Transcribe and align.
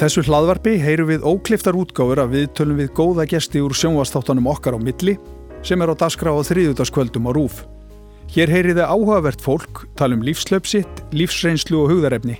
þessu 0.00 0.22
hlaðvarpi 0.26 0.74
heyrum 0.82 1.08
við 1.08 1.24
ókliftar 1.24 1.76
útgáfur 1.78 2.20
að 2.20 2.32
við 2.34 2.46
tölum 2.58 2.80
við 2.80 2.88
góða 2.98 3.24
gesti 3.30 3.62
úr 3.64 3.72
sjónvastáttanum 3.76 4.48
okkar 4.50 4.76
á 4.76 4.80
milli 4.82 5.14
sem 5.64 5.80
er 5.80 5.92
á 5.92 5.94
dasgra 5.96 6.34
á 6.34 6.40
þriðutaskvöldum 6.44 7.28
á 7.28 7.32
rúf. 7.32 7.62
Hér 8.34 8.50
heyriði 8.52 8.84
áhugavert 8.84 9.40
fólk 9.40 9.86
tala 9.96 10.18
um 10.18 10.24
lífslöpsitt, 10.26 11.00
lífsreynslu 11.16 11.78
og 11.80 11.94
hugðarefni. 11.94 12.36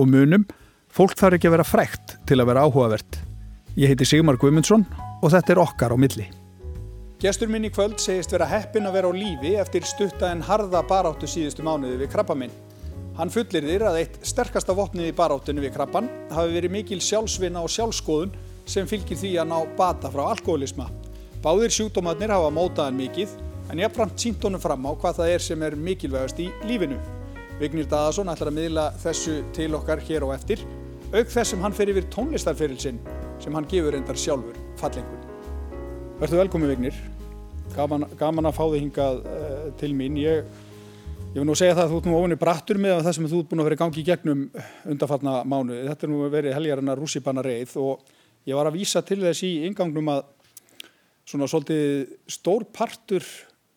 Og 0.00 0.08
munum, 0.10 0.48
fólk 0.90 1.14
þarf 1.20 1.38
ekki 1.38 1.50
að 1.50 1.56
vera 1.58 1.68
frækt 1.68 2.16
til 2.26 2.40
að 2.40 2.50
vera 2.50 2.64
áhugavert. 2.66 3.20
Ég 3.78 3.92
heiti 3.92 4.08
Sigmar 4.08 4.40
Guimundsson 4.40 4.82
og 5.20 5.30
þetta 5.30 5.54
er 5.54 5.62
okkar 5.62 5.94
á 5.94 5.96
milli. 6.00 6.26
Gestur 7.20 7.52
minn 7.52 7.68
í 7.68 7.70
kvöld 7.70 8.00
segist 8.00 8.32
vera 8.32 8.48
heppin 8.48 8.88
að 8.88 8.96
vera 8.98 9.12
á 9.12 9.14
lífi 9.14 9.54
eftir 9.60 9.84
stutta 9.84 10.32
en 10.32 10.42
harða 10.42 10.80
baráttu 10.88 11.28
síðustu 11.28 11.62
mánuði 11.62 12.00
við 12.00 12.14
krabba 12.16 12.34
minn. 12.34 12.56
Hann 13.20 13.28
fullir 13.28 13.66
þér 13.68 13.82
að 13.84 13.96
eitt 14.00 14.14
sterkasta 14.24 14.72
vopnið 14.72 15.10
í 15.10 15.12
baráttunni 15.12 15.60
við 15.60 15.74
krabban 15.74 16.06
hafi 16.32 16.54
verið 16.54 16.72
mikil 16.72 16.96
sjálfsvinna 17.04 17.60
og 17.60 17.68
sjálfskoðun 17.68 18.30
sem 18.64 18.86
fylgir 18.88 19.18
því 19.20 19.34
að 19.42 19.50
ná 19.50 19.58
bata 19.76 20.08
frá 20.08 20.22
alkoholisma. 20.30 20.86
Báðir 21.44 21.74
sjúkdómatnir 21.74 22.32
hafa 22.32 22.48
mótaðan 22.56 22.96
mikið 22.96 23.34
en 23.74 23.82
jáfnframt 23.82 24.24
sínt 24.24 24.46
honum 24.48 24.62
fram 24.62 24.88
á 24.88 24.96
hvað 25.02 25.18
það 25.18 25.32
er 25.34 25.44
sem 25.44 25.64
er 25.68 25.76
mikilvægast 25.76 26.40
í 26.40 26.46
lífinu. 26.64 26.96
Vignir 27.60 27.90
Daðarsson 27.92 28.32
ætlar 28.32 28.48
að 28.54 28.56
miðla 28.56 28.86
þessu 29.02 29.36
til 29.52 29.68
okkar 29.76 30.00
hér 30.08 30.24
og 30.24 30.32
eftir, 30.38 30.64
auk 31.12 31.28
þess 31.28 31.52
sem 31.52 31.60
hann 31.60 31.76
fer 31.76 31.92
yfir 31.92 32.08
tónlistarferilsinn 32.16 33.02
sem 33.44 33.52
hann 33.52 33.68
gefur 33.68 34.00
endar 34.00 34.16
sjálfur 34.16 34.56
fallengun. 34.80 35.28
Verður 36.22 36.46
velkomið 36.46 36.72
Vignir, 36.72 37.04
gaman, 37.76 38.08
gaman 38.16 38.48
að 38.48 38.56
fá 38.56 38.64
þig 38.64 38.86
hingað 38.86 39.22
uh, 39.28 39.62
til 39.76 39.92
mín. 40.00 40.16
Ég 40.24 40.48
Ég 41.30 41.38
vil 41.38 41.46
nú 41.46 41.54
segja 41.54 41.76
það 41.76 41.84
að 41.84 41.92
þú 41.92 41.98
ert 42.00 42.06
nú 42.08 42.14
ofinni 42.18 42.36
brattur 42.40 42.78
með 42.82 43.04
það 43.06 43.12
sem 43.14 43.26
þú 43.30 43.38
ert 43.38 43.50
búin 43.52 43.60
að 43.62 43.66
vera 43.68 43.76
í 43.76 43.78
gangi 43.78 44.00
í 44.00 44.06
gegnum 44.08 44.40
undarfarna 44.90 45.34
mánuði. 45.46 45.84
Þetta 45.86 46.06
er 46.06 46.10
nú 46.10 46.22
verið 46.32 46.54
helgarinnar 46.56 46.98
rússipanna 46.98 47.44
reið 47.46 47.74
og 47.78 48.00
ég 48.50 48.58
var 48.58 48.66
að 48.66 48.78
vísa 48.80 49.02
til 49.06 49.20
þess 49.22 49.44
í 49.46 49.50
ingangnum 49.68 50.10
að 50.10 50.24
svona 51.30 51.46
svolítið 51.52 52.16
stór 52.34 52.64
partur 52.74 53.28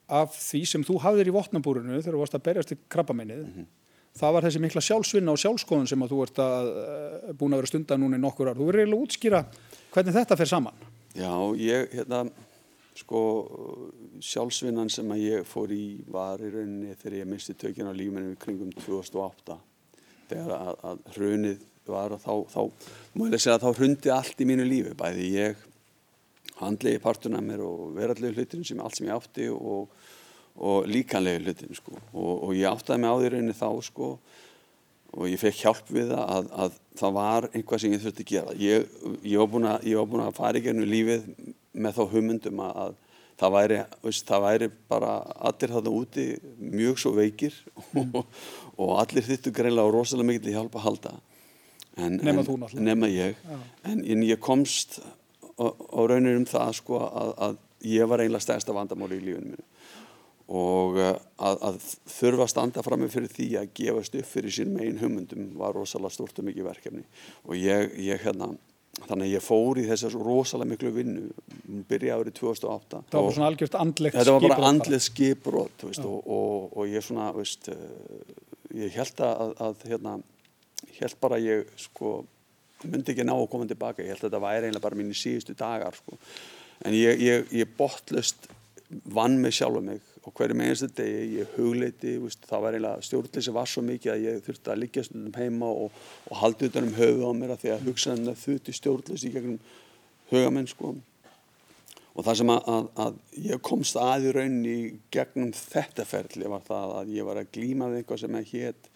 af 0.09 0.33
því 0.33 0.61
sem 0.71 0.85
þú 0.87 0.97
hafðir 1.03 1.29
í 1.29 1.35
votnabúrunu 1.35 1.99
þegar 1.99 2.17
þú 2.17 2.23
varst 2.23 2.37
að 2.39 2.45
berjast 2.47 2.73
í 2.73 2.79
krabbaminnið. 2.89 3.43
Mm 3.45 3.53
-hmm. 3.53 3.69
Það 4.17 4.33
var 4.33 4.43
þessi 4.47 4.63
mikla 4.63 4.81
sjálfsvinna 4.81 5.31
og 5.31 5.41
sjálfskoðun 5.41 5.87
sem 5.89 6.01
að 6.01 6.09
þú 6.09 6.23
ert 6.25 6.39
að, 6.41 6.65
uh, 6.73 7.33
búin 7.37 7.53
að 7.53 7.61
vera 7.61 7.69
stundan 7.69 8.01
núna 8.01 8.17
í 8.17 8.21
nokkur 8.21 8.49
ár. 8.49 8.57
Þú 8.57 8.65
verður 8.65 8.81
eiginlega 8.81 9.05
útskýra 9.05 9.45
hvernig 9.93 10.13
þetta 10.13 10.37
fer 10.37 10.49
saman. 10.49 10.73
Já, 11.13 11.33
ég, 11.57 11.89
hérna, 11.93 12.29
sko 12.97 13.19
sjálfsvinnan 14.21 14.91
sem 14.93 15.09
að 15.13 15.23
ég 15.23 15.47
fór 15.49 15.71
í 15.73 16.03
var 16.13 16.41
í 16.43 16.51
rauninni 16.53 16.95
þegar 16.99 17.19
ég 17.23 17.29
misti 17.29 17.55
tökina 17.57 17.93
á 17.93 17.97
lífmennu 17.97 18.37
kringum 18.41 18.73
2008 18.75 19.57
þegar 20.29 20.53
að, 20.57 20.73
að 20.91 21.05
hrunið 21.15 21.63
var 21.89 22.15
þá, 22.21 22.33
þá 22.47 22.61
múið 23.17 23.37
að 23.37 23.43
segja 23.43 23.57
að 23.57 23.65
þá 23.65 23.79
hrundi 23.79 24.11
allt 24.13 24.43
í 24.43 24.47
mínu 24.47 24.67
lífi 24.67 24.93
bæði 24.99 25.29
ég 25.33 25.63
handlegi 26.61 27.01
partuna 27.03 27.41
mér 27.43 27.63
og 27.65 27.93
verallegu 27.97 28.37
hlutinu 28.37 28.67
sem 28.67 28.81
allt 28.83 28.99
sem 28.99 29.09
ég 29.09 29.17
átti 29.17 29.49
og, 29.51 29.89
og 30.55 30.87
líkanlegu 30.89 31.43
hlutinu 31.47 31.77
sko. 31.77 31.97
Og, 32.13 32.33
og 32.47 32.55
ég 32.57 32.69
áttaði 32.69 33.03
mig 33.03 33.09
á 33.09 33.15
því 33.17 33.31
rauninni 33.33 33.57
þá 33.57 33.69
sko 33.89 34.11
og 35.13 35.29
ég 35.29 35.41
fekk 35.41 35.59
hjálp 35.61 35.91
við 35.93 36.13
það 36.13 36.23
að, 36.37 36.47
að 36.63 36.77
það 37.01 37.17
var 37.17 37.49
einhvað 37.51 37.83
sem 37.83 37.93
ég 37.93 38.01
þurfti 38.01 38.23
að 38.23 38.31
gera. 38.31 38.55
Ég, 38.57 38.95
ég 39.21 39.41
var 39.41 39.51
búin 39.51 39.67
að, 39.69 39.91
að 40.25 40.39
fara 40.39 40.61
í 40.61 40.65
gernu 40.65 40.87
lífið 40.89 41.27
með 41.73 41.97
þá 41.97 42.03
humundum 42.13 42.61
að 42.65 42.95
það 43.39 43.53
væri, 43.55 43.81
veist, 44.03 44.25
það 44.29 44.45
væri 44.45 44.69
bara 44.91 45.11
allir 45.49 45.73
þarna 45.75 45.93
úti 45.97 46.25
mjög 46.61 47.01
svo 47.01 47.13
veikir 47.17 47.55
mm. 47.91 48.13
og, 48.19 48.39
og 48.77 48.95
allir 49.01 49.25
þittu 49.25 49.53
greinlega 49.55 49.89
og 49.89 49.95
rosalega 49.97 50.29
mikið 50.29 50.47
til 50.47 50.55
hjálpa 50.57 50.79
að 50.81 50.87
halda. 50.87 51.13
En, 51.93 52.17
Nefna 52.21 52.45
þú 52.45 52.57
náttúrulega. 52.61 52.87
Nefna 52.87 53.11
ég, 53.11 53.43
en, 53.89 54.01
en 54.15 54.25
ég 54.25 54.41
komst 54.41 54.99
á, 55.57 55.65
raunir 56.09 56.39
um 56.39 56.47
það 56.49 56.73
sko 56.79 57.01
að, 57.09 57.35
að 57.47 57.59
ég 57.93 58.09
var 58.09 58.23
einlega 58.23 58.45
stærsta 58.45 58.75
vandamáli 58.75 59.19
í 59.19 59.27
lífunum 59.27 59.53
minu 59.53 59.69
og 60.53 60.97
eh, 60.99 61.13
að, 61.39 61.61
að 61.69 61.77
þurfa 62.11 62.45
að 62.45 62.51
standa 62.51 62.83
fram 62.83 63.03
með 63.03 63.13
fyrir 63.15 63.31
því 63.31 63.47
að 63.61 63.69
gefast 63.79 64.17
upp 64.19 64.27
fyrir 64.27 64.53
sín 64.53 64.73
megin 64.75 64.99
humundum 64.99 65.45
var 65.59 65.75
rosalega 65.77 66.13
stort 66.13 66.41
og 66.41 66.47
mikið 66.49 66.67
verkefni. 66.67 67.03
Og 67.47 67.55
ég, 67.57 67.93
ég 68.03 68.21
hérna 68.25 68.51
þannig 69.01 69.25
að 69.25 69.33
ég 69.33 69.43
fór 69.43 69.79
í 69.81 69.87
þessar 69.89 70.15
rosalega 70.21 70.69
miklu 70.69 70.91
vinnu 70.93 71.83
byrja 71.89 72.19
árið 72.19 72.35
2008 72.39 73.01
það 73.09 73.25
var 73.25 73.35
svona 73.37 73.49
algjört 73.49 73.77
andlegt 73.79 74.13
skiprót 74.13 74.27
þetta 74.27 74.35
var 74.37 74.53
bara 74.53 74.69
andlegt 74.69 75.07
skiprót 75.07 75.85
og, 75.87 76.19
og, 76.21 76.67
og 76.77 76.91
ég 76.91 77.05
svona 77.05 77.31
veist, 77.33 77.71
eh, 77.73 78.43
ég 78.83 78.93
held 78.97 79.23
að, 79.25 79.53
að 79.67 79.85
hérna, 79.89 80.15
held 80.99 81.19
bara 81.21 81.39
ég 81.41 81.69
sko, 81.79 82.15
myndi 82.83 83.13
ekki 83.13 83.25
ná 83.27 83.35
að 83.35 83.47
koma 83.51 83.67
tilbaka. 83.69 84.03
Ég 84.03 84.13
held 84.13 84.23
að 84.23 84.29
þetta 84.29 84.43
væri 84.43 84.67
eiginlega 84.67 84.85
bara 84.85 84.99
mín 84.99 85.13
í 85.13 85.17
síðustu 85.17 85.55
dagar 85.57 85.97
sko. 85.97 86.17
en 86.83 86.97
ég, 86.97 87.21
ég, 87.21 87.45
ég 87.53 87.75
botlust 87.77 88.49
vann 89.13 89.39
mig 89.41 89.55
sjálf 89.55 89.79
um 89.79 89.87
mig 89.93 90.01
og 90.23 90.33
hverju 90.37 90.55
með 90.55 90.69
einstu 90.71 90.89
degi 90.95 91.39
ég 91.39 91.55
hugleiti, 91.57 92.13
veist, 92.23 92.45
það 92.47 92.61
var 92.63 92.75
eiginlega 92.77 93.07
stjórnleysi 93.07 93.53
var 93.55 93.69
svo 93.69 93.83
mikið 93.83 94.11
að 94.13 94.21
ég 94.23 94.43
þurfti 94.45 94.71
að 94.71 94.79
liggja 94.79 95.05
stundum 95.07 95.35
heima 95.35 95.71
og, 95.83 95.97
og 96.29 96.37
haldi 96.39 96.69
utan 96.69 96.87
um 96.87 96.95
höfu 96.95 97.25
á 97.27 97.31
mér 97.35 97.55
að 97.55 97.63
því 97.63 97.73
að 97.73 97.89
hugsaðan 97.89 98.39
þuti 98.43 98.75
stjórnleysi 98.77 99.33
gegnum 99.33 99.59
hugamenn 100.31 100.69
sko. 100.71 100.93
og 102.13 102.25
það 102.25 102.39
sem 102.39 102.53
að, 102.53 102.71
að, 102.75 102.89
að 103.03 103.19
ég 103.49 103.63
komst 103.67 103.99
að 103.99 104.29
í 104.29 104.33
rauninni 104.37 104.77
gegnum 105.11 105.51
þetta 105.57 106.07
ferli 106.07 106.49
var 106.55 106.63
það 106.67 106.97
að 107.01 107.13
ég 107.17 107.27
var 107.27 107.41
að 107.41 107.53
glíma 107.57 107.91
við 107.91 108.03
eitthvað 108.03 108.23
sem 108.23 108.39
að 108.39 108.51
hétt 108.53 108.91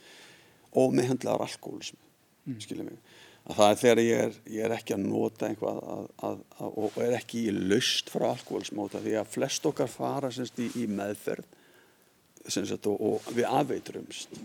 ómehendlaðar 0.78 1.48
alkoholismi, 1.48 2.04
mm. 2.46 2.60
skilja 2.64 2.88
mig 2.88 3.00
að 3.48 3.60
það 3.60 3.70
er 3.70 3.80
þegar 3.82 4.02
ég 4.04 4.24
er, 4.26 4.38
ég 4.58 4.66
er 4.68 4.76
ekki 4.76 4.96
að 4.96 5.06
nota 5.08 5.48
einhvað 5.48 5.80
að, 5.80 6.10
að, 6.28 6.42
að, 6.58 6.78
og 6.84 7.00
er 7.06 7.16
ekki 7.20 7.46
í 7.48 7.56
laust 7.56 8.12
frá 8.12 8.28
alkoholsmóta 8.34 9.04
því 9.04 9.16
að 9.22 9.32
flest 9.38 9.70
okkar 9.70 9.92
fara 9.92 10.32
semst, 10.36 10.60
í, 10.60 10.68
í 10.84 10.88
meðferð 10.92 11.48
semst, 12.48 12.90
og, 12.92 13.00
og 13.00 13.32
við 13.36 13.48
afveiturumst 13.48 14.38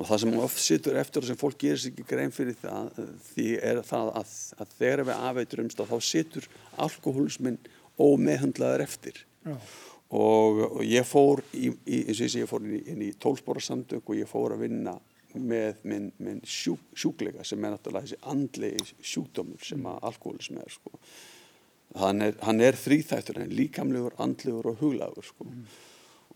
og 0.00 0.06
það 0.06 0.22
sem 0.22 0.38
oft 0.40 0.62
sittur 0.62 0.96
eftir 1.00 1.24
og 1.24 1.28
sem 1.28 1.38
fólk 1.40 1.58
gerir 1.60 1.80
sér 1.82 1.92
ekki 1.92 2.06
grein 2.08 2.32
fyrir 2.32 2.56
það 2.60 2.90
því 3.32 3.46
er 3.70 3.82
það 3.84 4.10
að 4.16 4.74
þegar 4.78 5.04
við 5.08 5.22
afveiturumst 5.30 5.84
þá 5.90 5.96
sittur 6.06 6.48
alkoholismin 6.80 7.58
ómeðhandlaður 8.00 8.84
eftir. 8.86 9.22
Og, 10.10 10.60
og 10.66 10.80
ég 10.86 11.06
fór 11.06 11.42
í, 11.54 11.70
í, 11.86 12.00
eins 12.08 12.18
og 12.18 12.24
ég 12.24 12.32
sé 12.32 12.42
ég 12.42 12.50
fór 12.50 12.64
inn 12.64 12.78
í, 12.78 12.80
inn 12.90 13.02
í 13.06 13.10
tólspóra 13.20 13.62
samtök 13.62 14.08
og 14.10 14.18
ég 14.18 14.30
fór 14.30 14.56
að 14.56 14.64
vinna 14.64 14.96
með 15.34 15.82
minn, 15.88 16.10
minn 16.22 16.40
sjú, 16.46 16.76
sjúkleika 16.96 17.44
sem 17.46 17.64
er 17.64 17.74
náttúrulega 17.74 18.08
þessi 18.08 18.20
andlegi 18.32 18.96
sjúkdómur 19.12 19.66
sem 19.66 19.86
að 19.90 20.06
alkoholism 20.10 20.60
er 20.60 20.74
sko. 20.74 20.94
hann 22.00 22.22
er, 22.22 22.36
er 22.38 22.78
þrýþættur 22.78 23.40
hann 23.40 23.48
er 23.48 23.58
líkamlegur, 23.58 24.16
andlegur 24.18 24.72
og 24.72 24.80
huglagur 24.82 25.26
sko. 25.26 25.44
mm. 25.44 25.66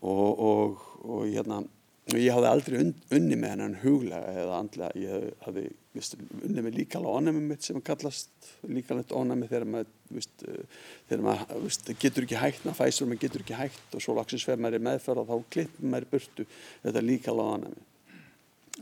og, 0.01 0.43
og, 0.49 0.85
og 1.03 1.25
hérna, 1.29 1.63
ég 2.13 2.35
hafði 2.35 2.49
aldrei 2.51 2.77
un, 2.83 2.93
unni 3.17 3.39
með 3.39 3.55
hennan 3.55 3.79
huglega 3.81 4.33
eða 4.43 4.59
andlega 4.59 5.01
ég 5.01 5.31
hafði 5.45 5.65
vist, 5.95 6.17
unni 6.43 6.63
með 6.65 6.77
líkala 6.81 7.15
ónæmi 7.17 7.41
mitt 7.47 7.65
sem 7.65 7.81
kallast 7.85 8.51
líkalegt 8.69 9.13
ónæmi 9.15 9.49
þegar 9.49 9.67
maður, 9.73 9.89
vist, 10.13 10.45
þegar 11.09 11.25
maður 11.25 11.65
vist, 11.65 11.89
getur 12.01 12.27
ekki 12.27 12.39
hægt 12.39 12.67
maður 12.67 12.79
fæsur 12.83 13.09
maður 13.09 13.23
getur 13.25 13.45
ekki 13.45 13.57
hægt 13.57 13.97
og 13.97 14.03
svo 14.05 14.15
langsins 14.17 14.45
fer 14.45 14.61
maður 14.61 14.81
í 14.81 14.85
meðferð 14.89 15.23
og 15.23 15.31
þá 15.31 15.51
klippur 15.55 15.91
maður 15.93 16.09
burtu 16.13 16.47
þetta 16.83 17.05
líkala 17.05 17.49
ónæmi 17.55 17.85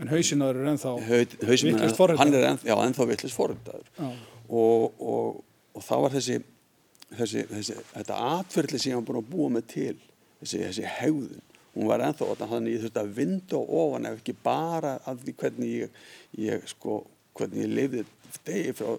En 0.01 0.09
hausinar 0.09 0.57
er 0.57 0.71
ennþá 0.71 0.95
vittlust 1.05 1.99
forröndaður? 1.99 2.21
Hann 2.23 2.33
er 2.37 2.47
ennþá, 2.49 2.77
ennþá 2.87 3.07
vittlust 3.11 3.37
forröndaður 3.37 3.89
og, 4.49 5.01
og, 5.01 5.41
og 5.73 5.85
þá 5.85 5.95
var 6.05 6.15
þessi, 6.15 6.39
þessi, 7.13 7.45
þessi 7.51 7.77
þetta 7.93 8.19
atverðli 8.31 8.81
sem 8.81 8.93
ég 8.93 8.99
var 8.99 9.07
búin 9.09 9.21
að 9.21 9.31
búa 9.33 9.49
mig 9.53 9.67
til 9.71 9.95
þessi, 10.41 10.63
þessi 10.65 10.87
hegðun 10.97 11.43
hún 11.73 11.89
var 11.89 12.03
ennþá 12.05 12.35
þannig 12.41 12.75
ég 12.75 12.85
þurfti 12.85 13.01
að 13.01 13.15
vinda 13.17 13.61
ofan 13.81 14.09
ef 14.09 14.21
ekki 14.21 14.35
bara 14.45 14.95
af 15.09 15.21
því 15.23 15.35
hvernig 15.41 15.73
ég, 15.73 15.99
ég 16.41 16.67
sko, 16.69 17.01
hvernig 17.37 17.65
ég 17.65 17.75
lifði 17.77 18.05
degi 18.45 18.75
frá, 18.77 18.91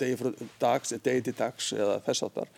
degi 0.00 0.18
frá 0.20 0.32
dags, 0.60 0.94
degi 1.04 1.26
til 1.28 1.36
dags 1.38 1.72
eða 1.76 2.00
þess 2.08 2.26
áttar 2.28 2.52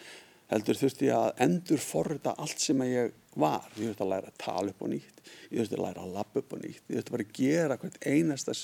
heldur 0.51 0.79
þurfti 0.79 1.09
ég 1.09 1.19
að 1.19 1.45
endur 1.47 1.83
forrönda 1.83 2.35
allt 2.39 2.63
sem 2.63 2.83
ég 2.87 3.15
var, 3.41 3.65
ég 3.79 3.89
þurfti 3.91 4.05
að 4.05 4.11
læra 4.13 4.31
að 4.31 4.37
tala 4.45 4.75
upp 4.75 4.85
og 4.85 4.91
nýtt. 4.93 5.23
Ég 5.51 5.61
þurfti 5.61 5.79
að 5.79 5.85
læra 5.85 6.05
að 6.05 6.13
lappa 6.19 6.41
upp 6.41 6.53
og 6.55 6.61
nýtt. 6.63 6.83
Ég 6.89 6.99
þurfti 6.99 7.15
bara 7.15 7.27
að 7.27 7.33
gera 7.39 7.79
hvert 7.81 7.99
einasta 8.07 8.55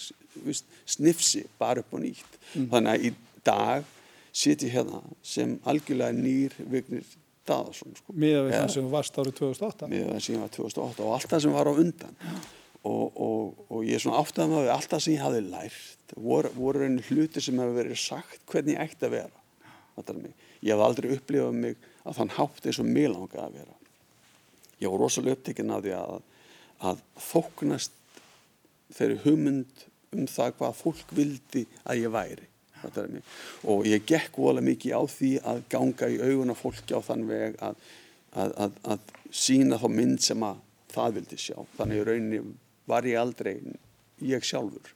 snifsi 0.94 1.42
bara 1.60 1.84
upp 1.84 1.96
og 1.96 2.04
nýtt. 2.04 2.38
Mm. 2.54 2.68
þannig 2.74 2.92
að 2.92 3.08
í 3.08 3.12
dag 3.46 3.90
sitt 4.32 4.62
ég 4.66 4.76
hérna 4.76 5.02
sem 5.26 5.56
algjörlega 5.68 6.14
nýr 6.14 6.54
Vignir 6.70 7.06
Daðarsson 7.48 7.96
sko. 7.98 8.14
Miða 8.14 8.46
við 8.46 8.54
ja. 8.54 8.62
það 8.62 8.74
sem 8.76 8.88
varst 8.92 9.18
árið 9.18 9.36
2008 9.40 9.90
Miða 9.90 10.06
við 10.06 10.12
það 10.12 10.24
sem 10.26 10.42
var 10.44 10.54
2008 10.56 11.04
og 11.06 11.14
allt 11.16 11.32
það 11.32 11.44
sem 11.44 11.56
var 11.56 11.70
á 11.70 11.72
undan. 11.72 12.20
Og, 12.80 13.18
og, 13.20 13.64
og 13.68 13.82
ég 13.84 13.98
er 13.98 14.04
svona 14.04 14.22
áttað 14.22 14.52
með 14.54 14.70
allt 14.72 14.92
það 14.92 15.02
sem 15.04 15.16
ég 15.16 15.24
hafi 15.24 15.42
lært 15.44 16.14
voru, 16.16 16.52
voru 16.56 16.86
einu 16.86 17.02
hluti 17.10 17.42
sem 17.44 17.58
hefur 17.60 17.76
verið 17.76 18.00
sagt 18.00 18.46
hvernig 18.48 18.78
ég 18.78 18.86
ætti 18.86 19.08
að 19.08 19.18
vera. 19.18 19.36
Ég 20.60 20.72
hef 20.72 20.84
aldrei 20.84 21.10
upplifað 21.16 21.58
mig 21.58 21.90
að 22.08 22.16
þann 22.20 22.34
hátt 22.38 22.66
eins 22.70 22.80
og 22.80 22.88
mig 22.88 23.10
langaði 23.10 23.42
að 23.44 23.58
vera 23.58 23.79
ég 24.80 24.90
var 24.90 25.02
rosalega 25.04 25.38
upptekinn 25.38 25.74
af 25.74 25.84
því 25.84 25.96
að 25.98 26.20
að 26.80 27.00
þóknast 27.20 27.96
þeirri 28.96 29.18
hugmynd 29.24 29.82
um 30.16 30.28
það 30.30 30.54
hvað 30.58 30.78
fólk 30.78 31.12
vildi 31.14 31.66
að 31.84 32.04
ég 32.04 32.14
væri 32.14 32.46
og 33.68 33.84
ég 33.84 34.06
gekk 34.08 34.38
volið 34.40 34.64
mikið 34.70 34.94
á 34.96 35.02
því 35.12 35.30
að 35.52 35.60
ganga 35.72 36.08
í 36.08 36.16
auguna 36.24 36.56
fólki 36.56 36.96
á 36.96 37.00
þann 37.04 37.26
veg 37.28 37.58
að, 37.60 37.82
að, 38.32 38.54
að, 38.64 38.78
að 38.94 39.12
sína 39.42 39.78
þá 39.80 39.86
mynd 39.92 40.24
sem 40.24 40.46
að 40.46 40.62
það 40.90 41.18
vildi 41.18 41.38
sjá. 41.38 41.58
Þannig 41.76 42.00
í 42.00 42.06
rauninni 42.08 42.40
var 42.88 43.06
ég 43.06 43.20
aldrei 43.20 43.52
ég 44.24 44.46
sjálfur. 44.48 44.94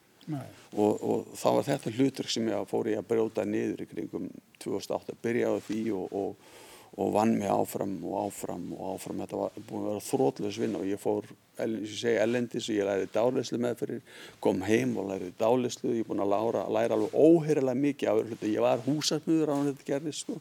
Og, 0.73 1.05
og 1.05 1.37
þá 1.37 1.49
var 1.59 1.67
þetta 1.69 1.93
hlutur 1.99 2.31
sem 2.33 2.49
ég 2.49 2.69
fór 2.71 2.89
ég 2.89 3.03
að 3.03 3.11
brjóta 3.13 3.45
niður 3.45 3.85
í 3.85 3.91
kringum 3.91 4.31
2008 4.65 5.19
byrjaði 5.23 5.65
því 5.69 5.81
og, 5.99 6.17
og, 6.17 6.49
og 6.97 7.15
vann 7.15 7.35
mig 7.39 7.51
áfram 7.51 7.95
og 8.07 8.29
áfram 8.29 8.67
og 8.77 8.93
áfram. 8.95 9.23
Þetta 9.25 9.39
var 9.39 9.57
búin 9.67 9.81
að 9.83 9.89
vera 9.89 10.03
þrótlega 10.09 10.53
svinn 10.55 10.77
og 10.79 10.85
ég 10.87 11.01
fór, 11.03 11.27
ég 11.59 11.89
segi 11.91 12.21
ellendis 12.23 12.69
og 12.69 12.77
ég 12.77 12.87
læriði 12.89 13.09
dálislu 13.15 13.59
meðferðir, 13.65 14.05
kom 14.45 14.63
heim 14.63 14.93
og 15.01 15.09
læriði 15.11 15.35
dálislu, 15.41 15.95
ég 15.95 16.05
er 16.05 16.11
búin 16.11 16.23
að 16.23 16.31
lára, 16.35 16.63
læra 16.77 16.99
alveg 16.99 17.17
óheirilega 17.19 17.81
mikið 17.81 18.11
á 18.11 18.15
þetta, 18.21 18.53
ég 18.53 18.67
var 18.67 18.85
húsarmöður 18.87 19.51
á 19.51 19.57
þetta 19.71 19.89
gerðist 19.89 20.27
sko. 20.27 20.39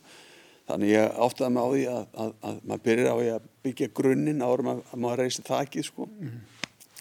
Þannig 0.67 0.93
ég 0.93 1.17
áttaði 1.25 1.55
mig 1.55 1.63
á 1.65 1.69
því 1.73 1.87
að, 1.91 2.03
að, 2.23 2.35
að 2.49 2.59
maður 2.69 2.83
byrjar 2.85 3.09
á 3.09 3.17
því 3.17 3.31
að 3.33 3.49
byggja 3.65 3.89
grunninn 3.99 4.45
árum 4.45 4.69
að, 4.71 4.85
að 4.91 5.01
maður 5.03 5.23
reysi 5.23 5.47
þakkið 5.49 5.89
sko. 5.89 6.07
Mm. 6.19 6.37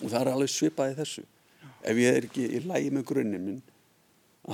og 0.03 0.09
það 0.09 0.19
er 0.23 0.33
alveg 0.33 0.51
svipaði 0.51 0.97
þessu. 0.99 1.27
Ef 1.83 1.99
ég 1.99 2.17
er 2.17 2.27
ekki 2.27 2.49
í 2.49 2.63
lægi 2.65 2.91
með 2.95 3.07
grunninn 3.11 3.47
minn 3.47 3.63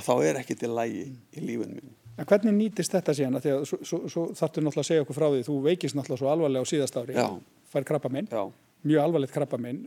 þá 0.04 0.14
er 0.26 0.42
ekki 0.42 0.56
til 0.58 0.74
lægi 0.76 1.06
í 1.08 1.44
lífin 1.44 1.72
minn 1.78 1.94
En 2.18 2.26
hvernig 2.26 2.54
nýtist 2.56 2.94
þetta 2.94 3.14
síðan? 3.14 3.40
Þegar 3.44 3.66
svo, 3.70 3.78
svo, 3.86 4.00
svo 4.10 4.26
þartu 4.34 4.64
náttúrulega 4.64 4.84
að 4.84 4.90
segja 4.90 5.06
okkur 5.06 5.18
frá 5.20 5.28
því 5.30 5.42
þú 5.46 5.58
veikist 5.68 5.98
náttúrulega 5.98 6.22
svo 6.24 6.32
alvarlega 6.32 6.66
á 6.66 6.70
síðast 6.72 6.98
ári 6.98 7.14
Já. 7.14 7.26
fær 7.70 7.86
krabba 7.86 8.10
minn, 8.12 8.30
mjög 8.82 9.04
alvarlegt 9.04 9.34
krabba 9.36 9.60
minn 9.62 9.84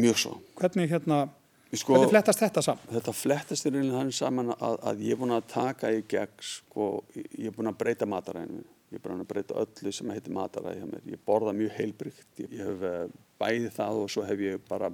Mjög 0.00 0.18
svo 0.20 0.34
Hvernig 0.60 0.92
hérna 0.92 1.26
Sko, 1.70 1.94
Hvernig 1.94 2.10
flettast 2.10 2.40
þetta 2.42 2.62
saman? 2.66 2.86
Þetta 2.90 3.12
flettast 3.14 3.66
í 3.68 3.70
rauninni 3.70 3.94
þannig 3.94 4.16
saman 4.16 4.48
að, 4.56 4.76
að 4.90 5.02
ég 5.06 5.14
er 5.14 5.18
búin 5.20 5.34
að 5.36 5.44
taka 5.52 5.92
í 5.94 6.00
gegn, 6.10 6.32
sko, 6.42 6.86
ég 7.14 7.46
er 7.46 7.54
búin 7.54 7.70
að 7.70 7.76
breyta 7.78 8.08
mataræðinu. 8.10 8.64
Ég 8.90 8.98
er 8.98 9.04
búin 9.04 9.22
að 9.22 9.28
breyta 9.30 9.58
öllu 9.62 9.92
sem 9.94 10.10
heitir 10.10 10.34
mataræði 10.34 10.80
hjá 10.80 10.88
mér. 10.90 11.04
Ég 11.12 11.20
borða 11.30 11.54
mjög 11.54 11.76
heilbrygt, 11.76 12.26
ég 12.42 12.56
hef 12.58 12.82
eh, 12.88 13.04
bæði 13.38 13.70
það 13.76 14.00
og 14.00 14.10
svo 14.10 14.24
hef 14.26 14.42
ég 14.42 14.64
bara, 14.66 14.90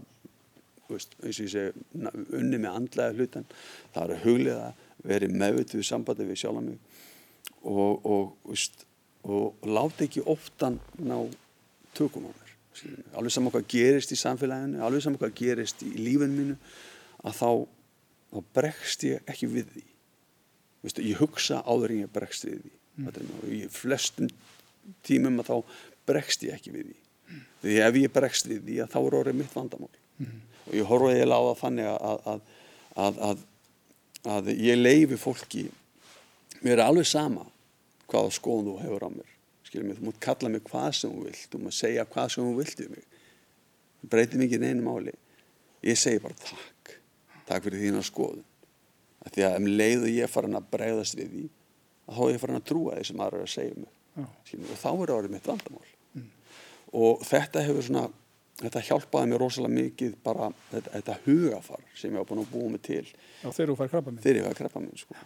veist, 0.91 1.17
eins 1.23 1.41
og 1.41 1.47
ég 1.47 1.55
segi, 1.55 1.87
unni 2.43 2.61
með 2.61 2.77
andlega 2.83 3.17
hlutan. 3.17 3.49
Það 3.97 4.05
eru 4.05 4.21
hugliða, 4.27 4.69
verið 5.07 5.37
meðvituð 5.39 5.87
sambandi 5.87 6.27
við 6.29 6.43
sjálf 6.43 6.63
mig 6.65 6.79
og, 7.67 8.07
og, 8.07 8.35
veist, 8.47 8.87
og 9.27 9.67
láta 9.67 10.07
ekki 10.07 10.25
oftan 10.27 10.79
ná 11.03 11.19
tökum 11.97 12.29
á 12.29 12.31
mér 12.31 12.55
alveg 13.17 13.33
saman 13.33 13.55
hvað 13.55 13.69
gerist 13.73 14.13
í 14.13 14.21
samfélaginu 14.21 14.83
alveg 14.85 15.05
saman 15.05 15.21
hvað 15.21 15.37
gerist 15.39 15.83
í 15.87 15.93
lífinu 15.97 16.35
mínu 16.35 16.57
að 17.27 17.39
þá, 17.41 17.51
þá 18.33 18.41
bregst 18.59 19.07
ég 19.09 19.31
ekki 19.31 19.51
við 19.51 19.71
því 19.75 19.85
Vistu, 20.87 21.03
ég 21.03 21.19
hugsa 21.19 21.63
áður 21.67 21.95
en 21.95 22.03
ég 22.05 22.13
bregst 22.15 22.45
við 22.47 22.61
því 22.61 22.73
mm. 23.01 23.31
og 23.41 23.49
í 23.51 23.63
flestum 23.73 24.29
tímum 25.07 25.41
að 25.43 25.49
þá 25.49 25.79
bregst 26.07 26.45
ég 26.47 26.55
ekki 26.55 26.75
við 26.75 26.91
því 26.91 26.99
mm. 26.99 27.41
því 27.65 27.79
ef 27.89 27.99
ég 28.03 28.15
bregst 28.15 28.51
við 28.51 28.61
því 28.69 28.79
þá 28.93 28.99
er 29.01 29.19
orðið 29.21 29.41
mitt 29.41 29.57
vandamál 29.57 29.91
mm. 30.23 30.37
og 30.67 30.77
ég 30.77 30.91
horfa 30.93 31.17
ég 31.17 31.27
láða 31.27 31.57
þannig 31.63 31.91
að, 31.91 32.31
að, 32.35 32.45
að, 33.07 33.21
að 33.31 33.45
ég 34.27 34.81
leifi 34.81 35.19
fólki 35.21 35.69
mér 36.63 36.81
er 36.81 36.87
alveg 36.89 37.07
sama 37.07 37.47
hvaða 38.11 38.35
skoðun 38.35 38.73
þú 38.73 38.77
hefur 38.83 39.07
á 39.07 39.11
mér 39.13 39.37
skilur 39.67 39.89
mig, 39.89 39.99
þú 39.99 40.09
mútt 40.09 40.21
kalla 40.23 40.51
mig 40.51 40.65
hvað 40.67 40.91
sem 40.97 41.13
þú 41.13 41.25
vilt 41.27 41.47
þú 41.53 41.61
mútt 41.63 41.77
segja 41.77 42.07
hvað 42.09 42.33
sem 42.33 42.47
þú 42.47 42.55
vilt 42.61 42.83
við 42.83 42.93
mig. 42.95 43.07
Það 44.01 44.11
breytir 44.13 44.43
mikið 44.43 44.63
neina 44.63 44.85
máli. 44.87 45.15
Ég 45.87 45.99
segi 46.01 46.23
bara 46.23 46.39
takk. 46.41 46.95
Takk 47.47 47.67
fyrir 47.67 47.83
þína 47.83 48.05
skoðun. 48.07 48.45
Að 49.27 49.35
því 49.35 49.47
að 49.47 49.59
um 49.61 49.69
leiðu 49.81 50.13
ég 50.13 50.31
farin 50.31 50.59
að 50.59 50.69
breyðast 50.73 51.19
við 51.19 51.33
því 51.33 51.45
að 52.07 52.17
þá 52.17 52.23
er 52.27 52.33
ég 52.33 52.43
farin 52.45 52.61
að 52.61 52.69
trúa 52.71 52.97
því 52.97 53.09
sem 53.09 53.23
aðra 53.25 53.41
er 53.41 53.47
að 53.47 53.55
segja 53.55 53.81
mig. 53.81 53.93
Skilur, 54.47 54.71
og 54.73 54.81
þá 54.81 54.91
er 54.93 55.15
orðið 55.17 55.35
mitt 55.35 55.51
vandamál. 55.51 55.91
Mm. 56.17 56.29
og 56.97 57.25
þetta 57.29 57.63
hefur 57.67 57.85
svona 57.85 58.07
þetta 58.61 58.83
hjálpaði 58.89 59.31
mér 59.31 59.43
rosalega 59.43 59.77
mikið 59.77 60.15
bara 60.25 60.51
þetta, 60.71 60.93
þetta 60.95 61.17
hugafar 61.27 61.83
sem 61.97 62.15
ég 62.15 62.25
á 62.25 62.29
búin 62.29 62.43
að 62.43 62.53
búa 62.55 62.71
mig 62.73 62.85
til. 62.87 63.03
Já, 63.43 63.49
þegar 63.51 63.73
þú 63.73 63.79
fær 63.81 63.91
krabba 63.93 64.15
minn 64.15 64.25
þegar 64.25 64.39
ég 64.41 64.47
fær 64.47 64.61
krabba 64.63 64.85
minn 64.85 65.03
sko. 65.03 65.19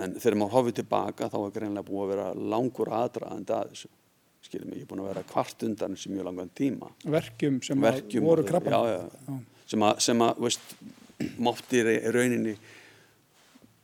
En 0.00 0.14
þegar 0.16 0.38
maður 0.40 0.56
hófið 0.56 0.76
tilbaka 0.80 1.30
þá 1.32 1.38
er 1.40 1.56
greinlega 1.56 1.88
búið 1.88 2.04
að 2.04 2.12
vera 2.14 2.28
langur 2.54 2.92
aðdraðandi 3.00 3.56
að 3.56 3.72
þessu. 3.74 3.92
Skiljum 4.40 4.72
ég, 4.72 4.84
er 4.84 4.88
búin 4.88 5.02
að 5.02 5.10
vera 5.10 5.24
kvart 5.28 5.66
undan 5.66 5.96
sem 6.00 6.14
mjög 6.14 6.30
langan 6.30 6.52
tíma. 6.56 6.88
Verkjum 7.04 7.58
sem 7.66 7.82
verkjum, 7.84 8.24
voru 8.24 8.46
krabba 8.48 8.82
já. 8.88 9.00
sem 9.68 9.84
að, 9.84 9.98
sem 10.06 10.24
að 10.24 10.44
veist, 10.46 10.76
mátti 11.42 11.82
í 11.82 11.98
rauninni 12.14 12.54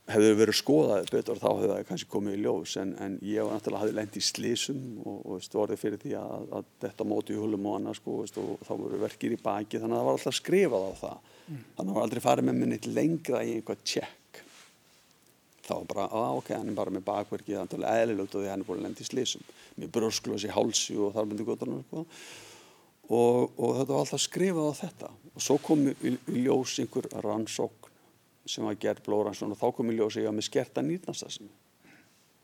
hefur 0.07 0.37
verið 0.39 0.59
skoðað 0.61 1.09
betur 1.11 1.41
þá 1.41 1.49
hefur 1.49 1.73
það 1.73 1.87
kannski 1.89 2.11
komið 2.11 2.37
í 2.37 2.43
ljós. 2.45 2.77
En, 2.83 2.93
en 3.03 3.17
ég 3.27 3.47
var 3.47 3.57
náttúrulega 3.57 3.83
hafði 3.85 3.97
lengt 3.99 4.19
í 4.19 4.23
slísum 4.23 4.85
og, 5.03 5.17
og 5.19 5.39
veist, 5.39 5.57
orðið 5.59 5.83
fyrir 5.83 6.03
því 6.05 6.13
að, 6.21 6.45
að 6.59 6.69
þetta 6.85 7.09
móti 7.11 7.35
í 7.35 7.41
hulum 7.41 7.67
og 7.67 7.81
annað 7.81 7.99
sko, 8.01 8.21
veist, 8.23 8.39
og 8.43 8.63
þá 8.69 8.73
voru 8.75 9.01
verkir 9.03 9.35
í 9.35 9.41
baki. 9.43 9.81
Þannig 9.83 9.97
að 9.97 10.03
það 10.03 10.09
var 10.11 10.21
alltaf 10.21 10.39
skrifað 10.39 10.87
á 10.87 10.93
það. 11.03 11.33
Mm. 11.47 11.59
þannig 11.77 11.77
að 11.79 11.87
það 11.87 11.97
var 11.97 12.07
aldrei 12.07 12.23
farið 12.25 12.47
með 12.47 12.57
minni 12.61 12.79
lengra 12.91 13.41
í 13.47 13.51
einhvað 13.55 13.83
tjekk 13.87 14.41
þá 15.67 15.75
bara, 15.87 16.07
að 16.11 16.41
ok, 16.41 16.51
hann 16.55 16.71
er 16.71 16.79
bara 16.79 16.95
með 16.95 17.05
bakverkið 17.07 17.61
þannig 17.61 17.87
að 17.87 18.01
eðlilugt 18.03 18.35
og 18.35 18.43
því 18.43 18.51
hann 18.51 18.63
er 18.63 18.69
búin 18.69 18.81
að 18.81 18.87
lendi 18.87 19.05
í 19.05 19.09
slísum 19.09 19.47
með 19.77 19.93
brösklösi, 19.97 20.51
hálsi 20.55 20.97
og 20.99 21.15
þar 21.15 21.29
myndi 21.31 21.47
goturna 21.47 21.81
sko. 21.85 22.05
og, 23.09 23.57
og 23.57 23.75
þetta 23.79 23.93
var 23.93 24.03
alltaf 24.03 24.23
skrifað 24.23 24.71
á 24.71 24.75
þetta. 24.81 25.11
Og 25.37 25.45
svo 25.45 25.59
kom 25.63 25.85
í, 25.91 26.15
í 26.33 26.45
ljós 26.47 26.79
einhver 26.83 27.09
rannsókn 27.25 27.86
sem 28.47 28.67
var 28.67 28.81
gerð 28.81 29.05
blóðrannsókn 29.07 29.55
og 29.55 29.61
þá 29.61 29.69
kom 29.77 29.93
í 29.93 29.97
ljós 29.99 30.19
ég 30.21 30.29
að 30.31 30.37
með 30.39 30.49
skerta 30.49 30.85
nýrnastasinu 30.87 31.53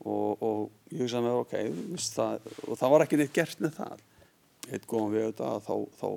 og, 0.03 0.43
og 0.43 0.93
ég 0.93 1.05
hugsaði 1.05 1.27
með 1.27 1.41
ok, 1.43 1.59
það, 2.17 2.47
og 2.67 2.81
það 2.81 2.95
var 2.95 3.05
ekki 3.07 3.21
neitt 3.21 3.35
gert 3.37 3.63
með 3.63 3.77
það 3.79 4.07
eitt 4.71 4.87
góðan 4.91 5.13
við 5.13 5.27
auðvitað 5.27 5.67
þá, 5.67 5.75
þá 5.99 6.09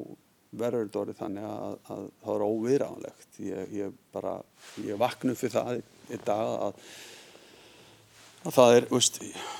verður 0.55 0.85
þetta 0.85 1.01
orðið 1.01 1.19
þannig 1.19 1.49
að, 1.49 1.57
að, 1.65 1.75
að 1.97 2.05
það 2.21 2.35
er 2.35 2.45
óviðránlegt 2.45 3.41
ég, 3.43 3.75
ég 3.75 3.99
bara, 4.13 4.37
ég 4.85 5.01
vaknu 5.01 5.35
fyrir 5.37 5.55
það 5.55 5.81
í 6.15 6.19
dag 6.25 6.51
að, 6.67 6.83
að 8.45 8.57
það 8.57 8.75
er, 8.77 8.87
veist, 8.93 9.19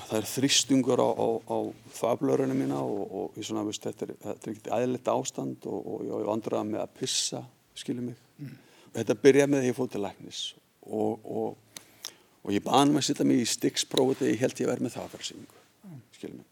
það 0.10 0.20
er 0.20 0.30
þrýstungur 0.32 1.04
á, 1.04 1.10
á, 1.10 1.28
á 1.50 1.58
fablörunum 1.98 2.62
mína 2.62 2.82
og, 2.86 3.18
og 3.22 3.40
svona, 3.42 3.66
veist, 3.68 3.88
þetta 3.88 4.08
er, 4.08 4.16
er 4.22 4.38
ekkert 4.38 4.72
aðlitt 4.78 5.12
ástand 5.12 5.68
og, 5.70 5.82
og 5.82 6.06
ég 6.08 6.30
vandraði 6.30 6.72
með 6.72 6.86
að 6.86 6.96
pissa, 7.02 7.42
skiljum 7.76 8.12
mig. 8.12 8.22
Mm. 8.40 8.56
Þetta 8.96 9.18
byrjaði 9.26 9.52
með 9.52 9.62
því 9.62 9.66
að 9.66 9.72
ég 9.72 9.78
fóð 9.78 9.92
til 9.94 10.04
læknis 10.06 10.42
og, 10.86 11.30
og 12.46 12.54
ég 12.54 12.64
baði 12.66 12.82
hann 12.82 13.00
að 13.00 13.08
setja 13.10 13.28
mig 13.28 13.42
í 13.42 13.48
stikksprófið 13.50 14.22
þegar 14.22 14.34
ég 14.34 14.44
held 14.44 14.62
ég 14.62 14.70
vera 14.70 14.86
með 14.86 14.96
þaðferðsynningu, 14.96 15.64
mm. 15.88 16.04
skiljum 16.16 16.38
mig. 16.40 16.52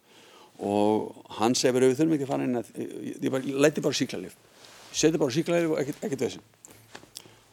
Og 0.64 1.30
hann 1.40 1.56
segir 1.58 1.78
verið 1.78 1.94
við 1.94 2.02
þurfum 2.02 2.18
ekki 2.18 2.28
að 2.28 2.34
fara 2.34 2.48
inn 2.48 2.60
að, 2.60 2.74
ég, 2.80 3.22
ég 3.24 3.48
læti 3.64 3.84
bara 3.86 4.00
síklarlif, 4.00 4.36
seti 4.92 5.22
bara 5.22 5.36
síklarlif 5.36 5.74
og 5.74 5.82
ekkert, 5.82 6.04
ekkert 6.08 6.26
þessin 6.28 6.52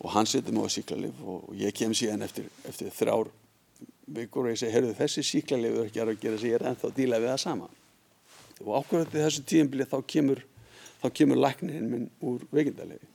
og 0.00 0.14
hann 0.14 0.28
setur 0.28 0.56
mig 0.56 0.64
á 0.64 0.68
síklarlif 0.73 1.20
og 1.28 1.52
ég 1.61 1.76
kem 1.76 1.92
síðan 1.97 2.25
eftir, 2.25 2.49
eftir 2.68 2.92
þrjár 2.97 3.28
vikur 4.11 4.47
og 4.47 4.54
ég 4.54 4.61
segi, 4.61 4.73
heyrðu 4.75 4.97
þessi 4.97 5.25
síklarlif 5.26 5.76
er 5.76 5.90
ekki 5.90 6.02
að 6.02 6.12
gera 6.23 6.40
sig, 6.40 6.52
ég 6.52 6.59
er 6.59 6.66
ennþá 6.70 6.88
að 6.88 6.97
díla 6.97 7.20
við 7.20 7.32
það 7.32 7.42
sama 7.44 7.68
og 8.61 8.70
ákveður 8.78 9.06
þetta 9.06 9.26
þessu 9.26 9.44
tíumbili 9.52 9.87
þá 9.88 9.97
kemur, 10.14 10.42
þá 11.02 11.06
kemur 11.20 11.40
læknirinn 11.44 11.90
minn 11.92 12.09
úr 12.25 12.47
veikindalegi 12.52 13.11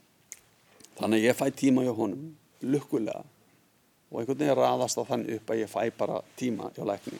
þannig 0.98 1.22
að 1.22 1.26
ég 1.28 1.38
fæ 1.38 1.46
tíma 1.62 1.86
hjá 1.86 1.94
honum 1.96 2.28
lukkulega. 2.66 3.22
Og 4.10 4.20
einhvern 4.20 4.38
veginn 4.38 4.58
raðast 4.58 5.00
á 5.00 5.04
þann 5.08 5.26
upp 5.36 5.50
að 5.50 5.62
ég 5.62 5.72
fæ 5.72 5.80
bara 5.98 6.20
tíma 6.38 6.70
hjá 6.76 6.84
lækni. 6.86 7.18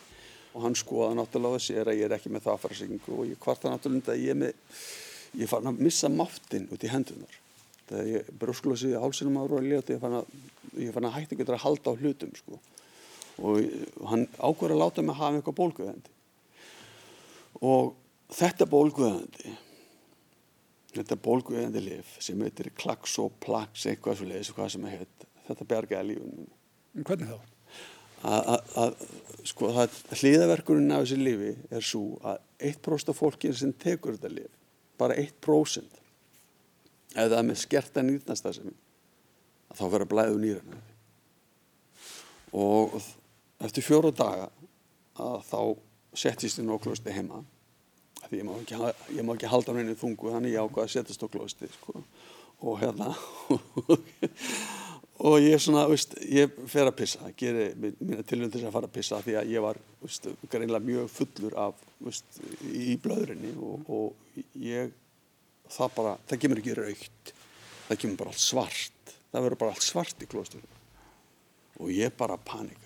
Og 0.57 0.63
hann 0.65 0.79
skoða 0.79 1.17
náttúrulega 1.19 1.59
þessi 1.59 1.81
er 1.81 1.91
að 1.91 1.99
ég 2.01 2.07
er 2.07 2.15
ekki 2.17 2.33
með 2.33 2.47
það 2.47 2.55
aðfærasengu 2.55 3.19
og 3.19 3.27
ég 3.29 3.43
kvarta 3.43 3.73
náttúrulega 3.73 4.15
að 4.15 4.23
ég 4.23 4.33
er 4.33 4.41
með 4.41 4.79
ég 5.37 5.51
fann 5.51 5.69
að 5.69 5.83
missa 5.85 6.11
máttinn 6.13 6.69
út 6.73 6.85
í 6.85 6.91
hendunar 6.91 7.37
þegar 7.87 8.09
ég 8.11 8.31
brjósklösi 8.41 8.93
í 8.93 9.01
hálsinum 9.01 9.37
ára 9.41 9.59
og 9.59 9.67
léti 9.67 9.95
ég 9.95 10.03
fann 10.03 10.19
að, 10.21 10.33
að 10.77 11.13
hætti 11.17 11.39
getur 11.39 11.59
að 11.59 11.65
halda 11.67 11.93
á 11.93 11.99
hlutum 12.01 12.33
sko. 12.39 12.59
og 13.45 14.09
hann 14.11 14.27
ákveður 14.39 14.75
að 14.77 14.83
láta 14.83 15.05
mig 15.05 15.19
hafa 15.19 15.39
eitthvað 15.39 15.59
bólguðandi 15.61 16.15
og 17.61 17.95
þetta 18.33 18.69
bólguðandi 18.73 19.55
þetta 21.01 21.19
bólguðandi 21.27 21.83
lif 21.85 22.15
sem 22.23 22.41
heitir 22.45 22.73
klaks 22.79 23.19
og 23.23 23.37
plaks 23.43 23.87
eitthvað 23.91 24.21
svo 24.21 24.31
leiðis 24.31 24.53
og 24.53 24.59
hvað 24.61 24.73
sem 24.75 24.89
heit 24.91 25.29
þetta 25.49 25.69
bergaði 25.69 26.15
lífunum 26.15 26.49
Hvernig 27.07 27.29
þá? 27.35 27.39
að 28.27 28.95
sko 29.47 29.69
hlýðaverkurinn 30.17 30.95
af 30.97 31.05
þessi 31.05 31.19
lifi 31.21 31.53
er 31.71 31.85
svo 31.85 32.17
að 32.27 32.41
1% 32.73 33.13
af 33.13 33.21
fólkið 33.21 33.59
sem 33.61 33.75
tekur 33.77 34.17
þetta 34.17 34.33
lif 34.33 34.53
bara 34.99 35.19
1% 35.21 36.01
ef 37.17 37.29
það 37.29 37.39
er 37.39 37.49
með 37.51 37.61
skerta 37.61 38.05
nýrnastasemi 38.05 38.75
þá 39.77 39.85
verður 39.93 40.11
blæðu 40.13 40.41
nýrana 40.41 40.81
og 42.57 42.97
eftir 43.61 43.85
fjóru 43.85 44.13
daga 44.17 44.49
að 45.21 45.45
þá 45.51 45.61
settist 46.17 46.61
ég 46.61 46.67
nokklústi 46.67 47.13
heima 47.13 47.43
því 48.31 48.41
ég 48.41 48.49
má 48.49 48.55
ekki, 48.57 48.81
ég 49.17 49.27
má 49.27 49.35
ekki 49.35 49.51
halda 49.53 49.77
henni 49.77 49.97
þungu 49.99 50.33
þannig 50.35 50.57
ég 50.57 50.67
ákvaði 50.67 50.87
að 50.87 50.95
setjast 50.95 51.25
nokklústi 51.25 51.71
sko. 51.75 52.03
og 52.67 52.81
hérna 52.81 53.11
og 55.29 55.39
ég 55.41 55.63
svona, 55.63 55.87
veist, 55.91 56.17
ég 56.25 56.53
fer 56.69 56.91
að 56.91 56.99
pissa. 57.01 57.31
Gerir 57.39 57.75
mína 57.79 58.25
tilvæm 58.27 58.51
til 58.51 58.61
þess 58.61 58.69
að 58.71 58.77
fara 58.77 58.91
að 58.91 58.97
pissa 58.99 59.23
því 59.25 59.39
að 59.41 59.55
ég 59.55 59.65
var, 59.65 59.81
veist, 60.03 60.29
greinlega 60.53 60.89
mjög 60.91 61.11
fullur 61.15 61.59
af, 61.67 61.83
veist, 62.05 62.41
í 62.73 62.99
blöðurinni 63.03 63.55
og, 63.57 63.89
og 63.89 64.41
ég 64.61 64.93
það 65.73 65.97
bara, 65.97 66.17
það 66.29 66.43
kemur 66.45 66.63
ekki 66.63 66.79
raukt 66.79 67.37
það 67.87 68.01
kemur 68.03 68.21
bara 68.23 68.35
allt 68.35 68.43
svart. 68.43 69.15
Það 69.31 69.47
verður 69.47 69.61
bara 69.61 69.77
allt 69.77 69.87
svart 69.87 70.23
í 70.25 70.29
klóstur 70.31 70.67
og 71.77 71.91
ég 71.93 72.15
bara 72.17 72.39
panika 72.41 72.86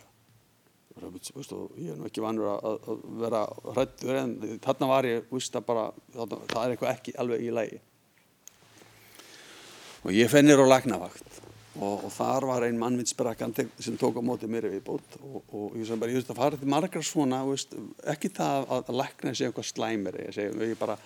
ég 1.81 1.93
er 1.93 1.99
nú 1.99 2.09
ekki 2.09 2.25
vanur 2.25 2.51
að, 2.55 2.67
að 2.93 3.05
vera 3.23 3.45
hrættur 3.75 4.19
en 4.21 4.35
þarna 4.65 4.91
var 4.91 5.09
ég, 5.09 5.29
veist, 5.31 5.53
það 5.55 5.69
bara 5.71 5.87
þarna, 6.17 6.41
það 6.51 6.65
er 6.65 6.75
eitthvað 6.75 6.93
ekki 6.95 7.17
alveg 7.23 7.47
í 7.47 7.55
lægi 7.59 7.81
og 10.01 10.13
ég 10.17 10.33
fennir 10.33 10.61
á 10.61 10.67
lagnavakt 10.69 11.41
og, 11.79 12.05
og 12.07 12.13
þar 12.15 12.47
var 12.51 12.67
ein 12.67 12.79
mannvindsbrakandi 12.81 13.67
sem 13.79 13.97
tók 14.01 14.19
á 14.19 14.23
móti 14.25 14.49
mér 14.51 14.69
við 14.73 14.85
bótt 14.87 15.19
og, 15.21 15.41
og 15.49 15.77
ég 15.79 15.89
sem 15.89 16.01
bara, 16.01 16.13
ég 16.13 16.21
veist 16.21 16.33
að 16.33 16.41
fara 16.43 16.61
til 16.61 16.71
margar 16.71 17.07
svona 17.07 17.43
veist, 17.49 17.75
ekki 18.13 18.33
það 18.37 18.65
að, 18.67 18.85
að 18.91 19.01
lakna 19.03 19.35
sé 19.35 19.49
eitthvað 19.49 19.71
slæmir 19.71 20.21
ég 20.27 20.35
segi, 20.37 20.75
bara 20.81 20.99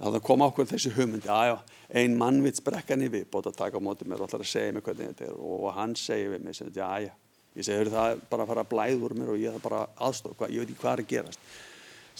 að 0.00 0.16
það 0.16 0.22
kom 0.26 0.44
ákveð 0.46 0.70
þessi 0.74 0.94
hugmyndi, 0.96 1.28
aðjá, 1.28 1.58
ein 2.00 2.14
mannvindsbrakandi 2.20 3.10
við 3.12 3.26
bótt 3.32 3.50
að 3.50 3.58
taka 3.58 3.80
á 3.80 3.84
móti 3.84 4.06
mér 4.08 4.22
og 4.22 4.30
ætlar 4.30 4.46
að 4.46 4.52
segja 4.52 4.76
mig 4.76 4.86
hvernig 4.86 5.10
þetta 5.12 5.26
er 5.28 5.34
og, 5.40 5.66
hann 5.76 5.96
segi 5.98 6.30
við 6.32 6.46
mig, 6.46 6.62
aðjá 6.86 7.12
ég 7.58 7.66
segi, 7.66 7.90
það 7.90 8.12
er 8.12 8.22
bara 8.30 8.44
að 8.44 8.52
fara 8.52 8.64
að 8.64 8.70
blæða 8.70 9.02
úr 9.06 9.16
mér 9.18 9.32
og 9.34 9.40
ég 9.40 9.56
er 9.56 9.64
bara 9.64 9.82
aðstof, 9.98 10.38
ég 10.46 10.62
veit 10.62 10.70
ekki 10.70 10.80
hvað 10.80 10.92
er 10.92 11.02
að 11.02 11.10
gerast. 11.10 11.52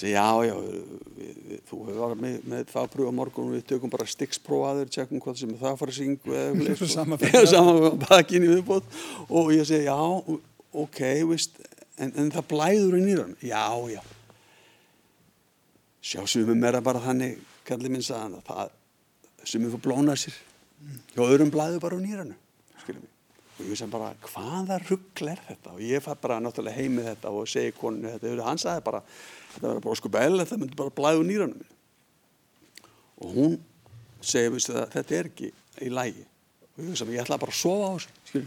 Segi, 0.01 0.13
já, 0.15 0.27
já, 0.47 0.55
við, 0.57 1.41
við, 1.51 1.59
þú 1.69 1.81
hefur 1.87 2.01
verið 2.01 2.23
með, 2.25 2.37
með 2.53 2.63
það 2.71 2.87
að 2.87 2.93
pröfa 2.95 3.15
morgun 3.19 3.51
og 3.51 3.57
við 3.57 3.67
tökum 3.69 3.93
bara 3.93 4.07
stikksprófaður, 4.09 4.93
tjekkum 4.95 5.23
hvað 5.23 5.37
sem 5.43 5.53
það 5.61 5.71
að 5.71 5.81
fara 5.83 5.95
að 5.95 5.99
syngja 5.99 7.51
saman 7.53 8.01
bakinn 8.07 8.47
í 8.47 8.51
viðbót. 8.55 8.89
Og 9.29 9.53
ég 9.55 9.69
segi, 9.69 9.91
já, 9.91 9.99
ok, 10.85 11.03
veist, 11.31 11.61
en, 12.01 12.15
en 12.15 12.33
það 12.33 12.49
blæður 12.55 12.99
í 12.99 13.05
nýran, 13.05 13.37
já, 13.45 13.65
já. 13.93 14.03
Sjá 16.01 16.25
sumum 16.33 16.65
er 16.65 16.81
að 16.81 16.87
bara 16.87 17.05
þannig, 17.05 17.39
kallið 17.69 17.97
minn 17.97 18.07
sagðan 18.07 18.39
að 18.41 18.47
það, 18.49 18.77
sumum 19.45 19.75
fyrir 19.75 19.85
blóna 19.85 20.17
sér 20.19 20.39
og 21.19 21.27
öðrum 21.27 21.53
blæður 21.53 21.83
bara 21.83 21.99
á 21.99 22.01
nýranu, 22.01 22.39
skiljum 22.81 23.05
mig 23.05 23.20
og 23.61 23.69
ég 23.69 23.79
sem 23.79 23.93
bara 23.93 24.15
hvaða 24.25 24.81
ruggl 24.87 25.31
er 25.31 25.43
þetta? 25.47 25.75
Og 25.77 25.85
ég 25.85 26.03
fæ 26.05 26.15
bara 26.21 26.41
náttúrulega 26.43 26.81
heimið 26.81 27.11
þetta 27.13 27.35
og 27.37 27.51
segi 27.51 27.77
koninu 27.77 28.15
þetta. 28.15 28.33
Hann 28.47 28.61
sagði 28.63 28.87
bara 28.89 29.03
þetta 29.55 29.67
verður 29.67 29.85
bara 29.87 30.01
sko 30.01 30.13
bæl 30.15 30.41
þetta 30.41 30.59
myndi 30.61 30.79
bara 30.79 30.95
blæðu 30.97 31.27
nýranum 31.29 31.77
og 33.21 33.37
hún 33.37 33.57
segi 34.25 34.53
viðstu, 34.55 34.77
að 34.77 34.93
þetta 34.97 35.17
er 35.17 35.31
ekki 35.31 35.53
í 35.85 35.93
lægi 35.93 36.25
og 36.25 36.83
ég, 36.85 36.93
sem, 36.99 37.13
ég 37.15 37.23
ætla 37.23 37.41
bara 37.41 37.55
að 37.55 37.61
sofa 37.61 37.89
á 37.89 37.93
þessu 37.97 38.43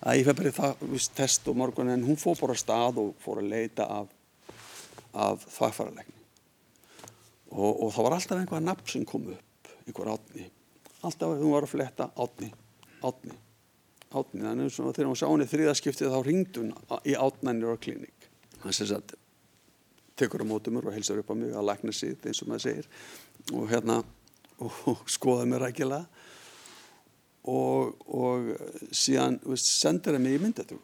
að 0.00 0.20
ég 0.20 0.28
fæ 0.28 0.32
bara 0.40 0.54
það 0.56 0.86
viðst, 0.92 1.12
test 1.16 1.50
og 1.50 1.60
morgun 1.60 1.92
en 1.94 2.06
hún 2.06 2.18
fór 2.20 2.38
bara 2.40 2.56
að 2.56 2.62
stað 2.62 3.02
og 3.02 3.12
fór 3.24 3.42
að 3.42 3.52
leita 3.52 3.86
af, 4.00 4.08
af 5.12 5.44
þvægfæralegni 5.56 6.18
og, 7.50 7.70
og 7.70 7.94
það 7.94 8.06
var 8.06 8.16
alltaf 8.16 8.40
einhvað 8.40 8.66
nafn 8.66 8.90
sem 8.94 9.06
kom 9.08 9.30
upp 9.34 9.74
einhver 9.86 10.12
átni 10.16 10.48
alltaf 11.00 11.36
hún 11.36 11.54
var 11.54 11.68
að 11.68 11.74
fletta 11.76 12.10
átni 12.20 12.50
átni 13.00 13.38
átni 14.10 14.42
þannig 14.42 14.70
að 14.70 14.94
þegar 14.96 15.10
hún 15.10 15.18
sá 15.18 15.26
henni 15.28 15.48
þriðaskiptið 15.50 16.14
þá 16.14 16.20
ringd 16.26 16.60
hún 16.60 16.72
í 17.06 17.14
átnænir 17.14 17.74
og 17.74 17.82
kliník 17.82 18.30
hann 18.64 18.76
sem 18.76 18.88
sagt 18.90 19.14
tekur 20.20 20.44
á 20.44 20.46
mótum 20.46 20.76
mér 20.76 20.90
og 20.90 20.96
heilsar 20.96 21.20
upp 21.22 21.32
á 21.32 21.34
mig 21.38 21.54
að 21.54 21.68
lækna 21.70 21.94
sitt 21.96 22.26
eins 22.28 22.42
og 22.42 22.50
maður 22.50 22.66
segir. 22.66 22.88
Og 23.56 23.68
hérna 23.70 24.02
og 24.60 25.04
skoða 25.08 25.46
mér 25.48 25.64
rækilega. 25.64 26.04
Og, 27.50 27.96
og 28.04 28.50
síðan 28.92 29.38
sendur 29.56 30.18
mig 30.20 30.36
í 30.36 30.40
myndatu 30.42 30.76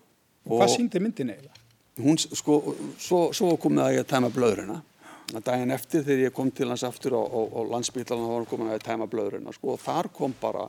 Hvað 0.47 0.71
síndi 0.73 1.03
myndin 1.03 1.33
eiginlega? 1.35 1.65
Hún 2.01 2.17
sko, 2.21 2.55
svo, 3.03 3.19
svo 3.37 3.51
kom 3.61 3.77
það 3.77 3.91
að 3.91 3.97
ég 3.99 4.07
tæma 4.09 4.31
blöðurina 4.33 4.77
að 5.35 5.43
daginn 5.45 5.75
eftir 5.75 6.05
þegar 6.07 6.23
ég 6.23 6.35
kom 6.37 6.53
til 6.55 6.71
hans 6.71 6.85
aftur 6.87 7.17
á, 7.19 7.23
á, 7.29 7.41
á 7.45 7.61
landsbytalan 7.75 8.25
þá 8.25 8.31
var 8.31 8.39
hann 8.39 8.49
komin 8.49 8.73
að 8.73 8.85
tæma 8.87 9.09
blöðurina 9.11 9.53
sko, 9.53 9.75
og 9.75 9.83
þar 9.83 10.09
kom 10.17 10.37
bara 10.41 10.65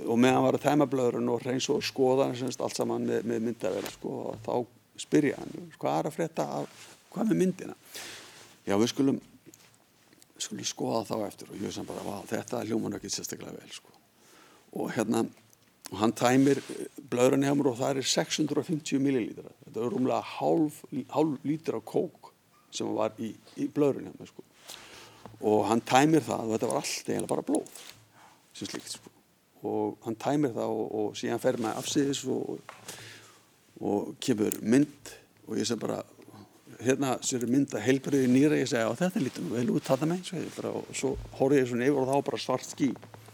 og 0.00 0.18
meðan 0.18 0.46
var 0.46 0.56
að 0.56 0.64
tæma 0.64 0.86
blöðurinn 0.88 1.28
og 1.32 1.42
reyns 1.44 1.68
og 1.72 1.82
skoða 1.84 2.30
semst, 2.36 2.62
allt 2.64 2.78
saman 2.78 3.04
með, 3.06 3.26
með 3.28 3.44
myndavel 3.48 3.84
sko, 3.92 4.14
og 4.32 4.40
þá 4.46 5.02
spyrja 5.02 5.40
hann 5.40 5.68
hvað 5.80 5.98
er 5.98 6.08
að 6.08 6.16
frétta 6.16 6.48
af, 6.60 6.88
hvað 7.12 7.30
með 7.30 7.42
myndina 7.42 7.76
já 8.68 8.76
við 8.78 8.90
skulum 8.92 9.20
við 9.20 10.46
skulum 10.46 10.68
skoða 10.68 11.04
þá 11.10 11.14
eftir 11.28 11.52
og 11.52 11.62
ég 11.62 11.74
sem 11.74 11.88
bara 11.88 12.18
þetta 12.30 12.64
hljóman 12.66 12.98
ekki 12.98 13.12
sérstaklega 13.12 13.56
vel 13.58 13.76
sko. 13.76 13.94
og 14.80 14.92
hérna 14.96 15.24
og 15.92 15.98
hann 16.00 16.16
tæmir 16.16 16.62
blöðurinn 17.12 17.44
hjá 17.44 17.52
mér 17.52 17.72
og 17.74 17.80
það 17.82 18.02
er 18.02 18.10
650 18.14 19.02
millilítra 19.02 19.52
þetta 19.66 19.84
er 19.84 19.92
rúmlega 19.92 20.22
hálf, 20.38 20.82
hálf 21.12 21.48
lítur 21.48 21.80
af 21.82 21.88
kók 21.88 22.32
sem 22.72 22.88
var 22.96 23.12
í, 23.20 23.34
í 23.60 23.68
blöðurinn 23.68 24.08
hjá 24.08 24.16
mér 24.16 24.32
sko. 24.32 24.44
og 25.44 25.66
hann 25.68 25.84
tæmir 25.84 26.24
það 26.24 26.46
og 26.46 26.54
þetta 26.56 26.70
var 26.70 26.80
allt 26.80 27.10
eiginlega 27.10 27.34
bara 27.34 27.50
blóð 27.52 27.82
sem 28.56 28.72
slíkt 28.72 28.96
sko 28.96 29.11
og 29.68 29.98
hann 30.06 30.18
tæmir 30.18 30.54
það 30.56 30.74
og, 30.74 30.86
og 31.00 31.18
síðan 31.18 31.42
fer 31.42 31.58
maður 31.62 31.82
afsýðis 31.82 32.24
og, 32.32 32.82
og 33.82 34.12
kemur 34.22 34.58
mynd 34.62 35.14
og 35.46 35.58
ég 35.60 35.68
sem 35.68 35.80
bara 35.80 36.02
hérna 36.82 37.14
sér 37.22 37.46
mynd 37.50 37.74
að 37.76 37.84
heilbriði 37.86 38.30
nýra 38.30 38.58
ég 38.58 38.70
segja 38.70 38.90
og 38.90 38.98
þetta 38.98 39.22
lítur 39.22 39.46
nú 39.46 39.54
vel 39.54 39.68
út 39.76 39.86
þetta 39.86 40.08
með 40.10 40.32
og 40.72 40.92
svo 40.96 41.14
horfið 41.38 41.60
ég 41.60 41.68
svona 41.70 41.88
yfir 41.88 42.02
og 42.02 42.10
þá 42.10 42.28
bara 42.30 42.42
svart 42.42 42.70
skí 42.72 42.90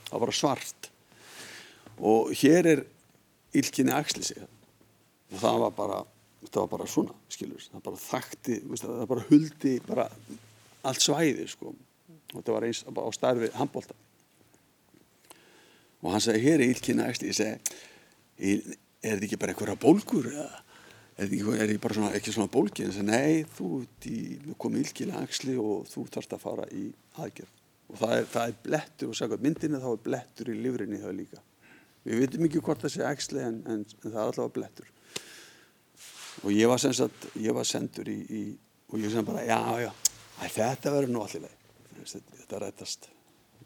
það 0.09 0.23
bara 0.25 0.37
svart. 0.37 0.91
Og 1.99 2.33
hér 2.39 2.71
er 2.73 2.85
ílkinni 3.57 3.95
axli 3.95 4.25
sig 4.29 4.41
og 4.43 5.41
það 5.41 5.61
var 5.65 5.75
bara 5.77 5.99
það 6.49 6.61
var 6.63 6.73
bara 6.77 6.89
svona 6.89 7.17
skilur 7.33 7.65
það 7.65 7.85
bara 7.89 8.03
þakti, 8.03 8.59
það 8.81 9.07
bara 9.11 9.27
huldi 9.29 9.75
bara 9.89 10.09
allt 10.89 11.05
svæði 11.05 11.49
sko. 11.51 11.75
Og 12.29 12.37
þetta 12.39 12.55
var 12.55 12.69
eins 12.69 12.85
á 12.85 13.09
starfi 13.17 13.51
handbólta 13.57 13.97
og 16.03 16.15
hann 16.15 16.23
sagði, 16.23 16.43
hér 16.47 16.63
er 16.63 16.73
æsli 17.09 17.31
ég 17.31 17.37
segi, 17.37 17.77
er 18.39 19.17
þetta 19.17 19.27
ekki 19.27 19.39
bara 19.41 19.55
einhverja 19.55 19.79
bólgur 19.83 20.29
eða? 20.31 20.49
Er 21.19 21.31
þetta 21.33 21.79
bara 21.83 21.97
svona, 21.97 22.13
ekki 22.15 22.35
svona 22.35 22.53
bólki 22.55 22.85
en 22.85 22.93
það 22.93 22.99
sagði, 23.01 23.09
nei, 23.11 23.47
þú 23.57 24.55
komið 24.63 24.85
ílkynna 24.85 25.25
æsli 25.27 25.57
og 25.59 25.89
þú 25.91 26.05
þarfst 26.15 26.37
að 26.37 26.45
fara 26.45 26.69
í 26.71 26.85
aðgerð. 27.19 27.57
Og 27.89 27.99
það 27.99 28.15
er, 28.15 28.29
það 28.31 28.53
er 28.53 28.61
blettur 28.69 29.11
og 29.11 29.19
sagði, 29.19 29.41
myndinni 29.43 29.83
þá 29.83 29.89
er 29.91 30.05
blettur 30.05 30.53
í 30.53 30.57
livrinni 30.63 31.03
það 31.03 31.19
líka. 31.19 31.43
Við 32.05 32.23
veitum 32.23 32.47
ekki 32.47 32.63
hvort 32.69 32.85
það 32.85 32.95
sé 32.95 33.05
æsli 33.09 33.43
en, 33.43 33.61
en, 33.67 33.83
en 33.83 34.07
það 34.07 34.23
er 34.23 34.31
allavega 34.31 34.55
blettur. 34.61 34.95
Og 36.45 36.55
ég 36.55 36.71
var, 36.71 36.79
sagt, 36.79 37.31
ég 37.43 37.57
var 37.57 37.67
sendur 37.67 38.09
í, 38.13 38.19
í 38.23 38.43
og 38.89 39.03
ég 39.03 39.13
sem 39.13 39.27
bara, 39.27 39.43
já, 39.45 39.59
já, 39.83 39.91
þetta 40.47 40.95
verður 40.95 41.17
nú 41.17 41.25
allir 41.27 41.49
þetta 42.07 42.61
rættast 42.63 43.11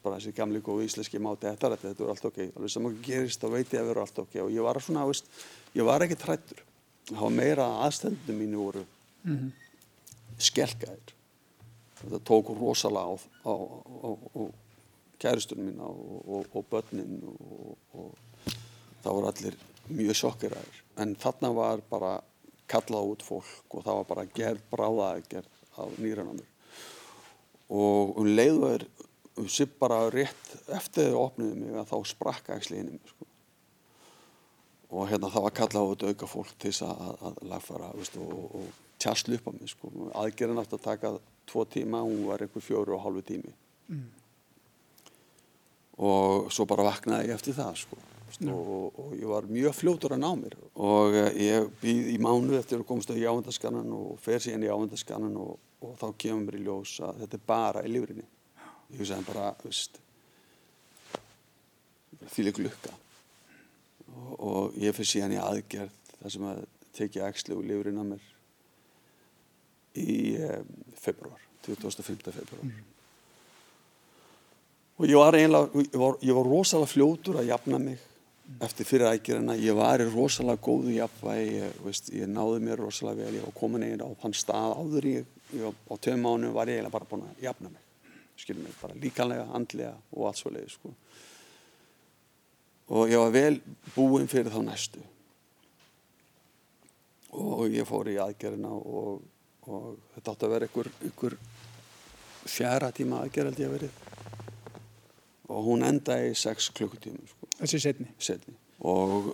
bara 0.02 0.18
þessi 0.18 0.34
gamli 0.36 0.60
góð 0.64 0.84
íslenski 0.86 1.20
máti 1.22 1.46
þetta 1.46 1.72
þetta, 1.72 1.88
þetta 1.88 2.04
er 2.04 2.12
allt 2.12 2.28
ok, 2.28 2.38
alveg 2.56 2.74
sem 2.74 2.86
ekki 2.90 3.06
gerist 3.06 3.42
þá 3.42 3.48
veit 3.52 3.72
ég 3.72 3.80
að 3.80 3.88
vera 3.92 4.04
allt 4.06 4.20
ok. 4.24 4.36
Og 4.44 4.52
ég 4.52 4.66
var 4.66 4.80
svona, 4.82 5.06
veist, 5.08 5.30
ég 5.76 5.86
var 5.86 6.04
ekki 6.06 6.18
trættur 6.20 6.62
var 7.10 7.34
meira 7.34 7.66
aðstendum 7.84 8.38
mínu 8.38 8.58
voru 8.58 8.84
mm 9.24 9.36
-hmm. 9.36 9.50
skelkaðir. 10.38 11.14
Þetta 12.02 12.18
tók 12.24 12.48
rosalega 12.58 13.06
á, 13.06 13.14
á, 13.46 13.54
á, 14.06 14.10
á 14.38 14.42
kæristunum 15.18 15.66
mína 15.66 15.84
og, 15.86 16.46
og 16.54 16.64
börnin 16.70 17.22
og, 17.26 17.76
og 17.94 18.14
það 19.02 19.12
voru 19.12 19.26
allir 19.26 19.56
mjög 19.88 20.16
sjokkeraðir. 20.16 20.82
En 20.96 21.16
þarna 21.16 21.54
var 21.54 21.80
bara 21.90 22.20
kallað 22.66 23.10
út 23.12 23.22
fólk 23.22 23.74
og 23.74 23.84
það 23.84 23.94
var 23.94 24.04
bara 24.04 24.24
gerð 24.24 24.60
bráðaði 24.70 25.22
gerð 25.28 25.50
á 25.78 25.82
nýranamur 25.98 26.48
og 27.72 28.18
um 28.20 28.26
leiðu 28.26 28.66
sem 29.48 29.70
bara 29.80 30.06
rétt 30.12 30.54
eftir 30.76 31.12
þau 31.12 31.26
opniði 31.26 31.58
mig 31.62 31.76
að 31.80 31.90
þá 31.92 32.12
sprakka 32.12 32.56
ekki 32.56 32.68
slíðinni 32.68 32.96
mig 32.98 33.12
sko. 33.12 33.28
og 34.92 35.08
hérna 35.08 35.30
það 35.32 35.46
var 35.46 35.54
kallað 35.56 35.84
á 35.88 35.90
þetta 35.92 36.12
auka 36.12 36.28
fólk 36.28 36.54
til 36.58 36.72
þess 36.72 36.84
að, 36.84 37.12
að 37.28 37.38
lagfara 37.48 37.92
veist, 37.96 38.18
og, 38.20 38.56
og 38.60 38.98
tjastlu 39.00 39.38
upp 39.38 39.48
á 39.48 39.52
mig 39.56 39.72
sko. 39.72 39.92
aðgerðin 40.20 40.62
átt 40.62 40.76
að 40.76 40.84
taka 40.84 41.14
tvo 41.48 41.64
tíma 41.64 42.02
hún 42.04 42.26
var 42.28 42.44
einhver 42.44 42.64
fjóru 42.64 42.96
og 42.96 43.04
hálfu 43.06 43.24
tími 43.32 43.54
mm. 43.88 44.04
og 46.08 46.52
svo 46.52 46.68
bara 46.68 46.90
vaknaði 46.90 47.32
ég 47.32 47.40
eftir 47.40 47.56
það 47.56 47.80
sko. 47.86 48.02
mm. 48.36 48.52
og, 48.52 49.00
og 49.00 49.16
ég 49.16 49.26
var 49.32 49.48
mjög 49.48 49.78
fljótur 49.80 50.18
að 50.18 50.24
ná 50.26 50.30
mér 50.44 50.58
og 50.76 51.16
eh, 51.16 51.32
ég 51.48 51.72
býð 51.80 52.12
í 52.12 52.20
mánu 52.20 52.60
eftir 52.60 52.82
að 52.82 52.88
komast 52.92 53.10
á 53.10 53.16
jávendaskanan 53.16 53.96
og 53.96 54.20
fer 54.20 54.44
síðan 54.44 54.68
í 54.68 54.70
jávendaskanan 54.70 55.40
og, 55.40 55.56
og 55.80 55.96
þá 56.04 56.06
kemur 56.20 56.46
mér 56.50 56.60
í 56.60 56.64
ljós 56.68 56.98
að 57.00 57.24
þetta 57.24 57.40
er 57.40 57.48
bara 57.48 57.88
í 57.88 57.96
livrinni 57.96 58.28
ég 58.92 59.00
hugsaði 59.00 59.26
bara, 59.28 59.50
veist 59.64 59.98
þýlik 62.32 62.60
lukka 62.62 62.92
og, 64.12 64.32
og 64.38 64.78
ég 64.80 64.94
fyrir 64.96 65.10
síðan 65.14 65.36
í 65.36 65.40
aðgerð 65.42 65.98
þar 66.20 66.34
sem 66.36 66.46
að 66.52 66.62
tekja 66.96 67.28
ægslu 67.30 67.58
og 67.58 67.66
lifurinn 67.66 68.00
að 68.02 68.10
mér 68.12 68.30
í 70.02 70.16
um, 70.44 70.72
februar 71.00 71.40
2005. 71.66 72.22
februar 72.28 72.64
mm. 72.64 72.78
og 75.00 75.08
ég 75.08 75.20
var 75.20 75.38
einlega 75.38 75.84
ég 75.84 76.00
var, 76.00 76.18
ég 76.22 76.38
var 76.38 76.48
rosalega 76.48 76.92
fljótur 76.92 77.40
að 77.42 77.52
jafna 77.52 77.80
mig 77.82 78.08
eftir 78.62 78.86
fyrir 78.88 79.08
aðgerðina 79.08 79.56
ég 79.60 79.76
var 79.78 80.02
í 80.02 80.08
rosalega 80.10 80.62
góðu 80.64 80.96
jafnvægi 80.96 81.54
ég, 81.60 81.78
veist, 81.84 82.10
ég 82.12 82.28
náði 82.30 82.60
mér 82.64 82.82
rosalega 82.84 83.24
vel 83.24 83.38
ég 83.38 83.46
var 83.46 83.56
komin 83.56 83.86
einn 83.86 84.04
á 84.04 84.08
þann 84.22 84.36
stað 84.36 84.76
áður 84.80 85.08
ég 85.12 85.24
á 85.62 85.94
tveim 85.96 86.24
mánu 86.26 86.52
var 86.52 86.68
ég 86.68 86.80
eiginlega 86.80 86.96
bara 86.96 87.08
búin 87.08 87.26
að 87.28 87.44
jafna 87.46 87.72
mig 87.72 87.91
skilur 88.36 88.64
mig, 88.64 88.74
bara 88.80 88.98
líkanlega, 88.98 89.48
andlega 89.56 89.94
og 90.12 90.28
allt 90.28 90.40
svo 90.40 90.52
leiði 90.52 90.72
sko. 90.72 90.94
og 92.92 93.10
ég 93.10 93.18
var 93.22 93.34
vel 93.34 93.60
búinn 93.94 94.30
fyrir 94.30 94.52
þá 94.52 94.62
næstu 94.66 95.02
og 97.32 97.68
ég 97.72 97.88
fór 97.88 98.10
í 98.12 98.18
aðgerðina 98.20 98.72
og, 98.72 99.22
og 99.68 99.92
þetta 100.14 100.34
átti 100.34 100.48
að 100.48 100.54
vera 100.56 100.68
einhver, 100.68 100.90
einhver 101.00 101.38
fjara 102.42 102.90
tíma 102.92 103.22
aðgerð 103.22 103.52
held 103.52 103.62
ég 103.62 103.70
að 103.70 103.76
verið 103.78 104.00
og 105.52 105.64
hún 105.68 105.84
endaði 105.86 106.32
í 106.32 106.38
6 106.38 106.70
klukkutíma 106.76 107.22
sko. 107.28 107.48
Þessi 107.58 107.80
setni? 107.82 108.08
Setni. 108.22 108.54
Og 108.88 109.32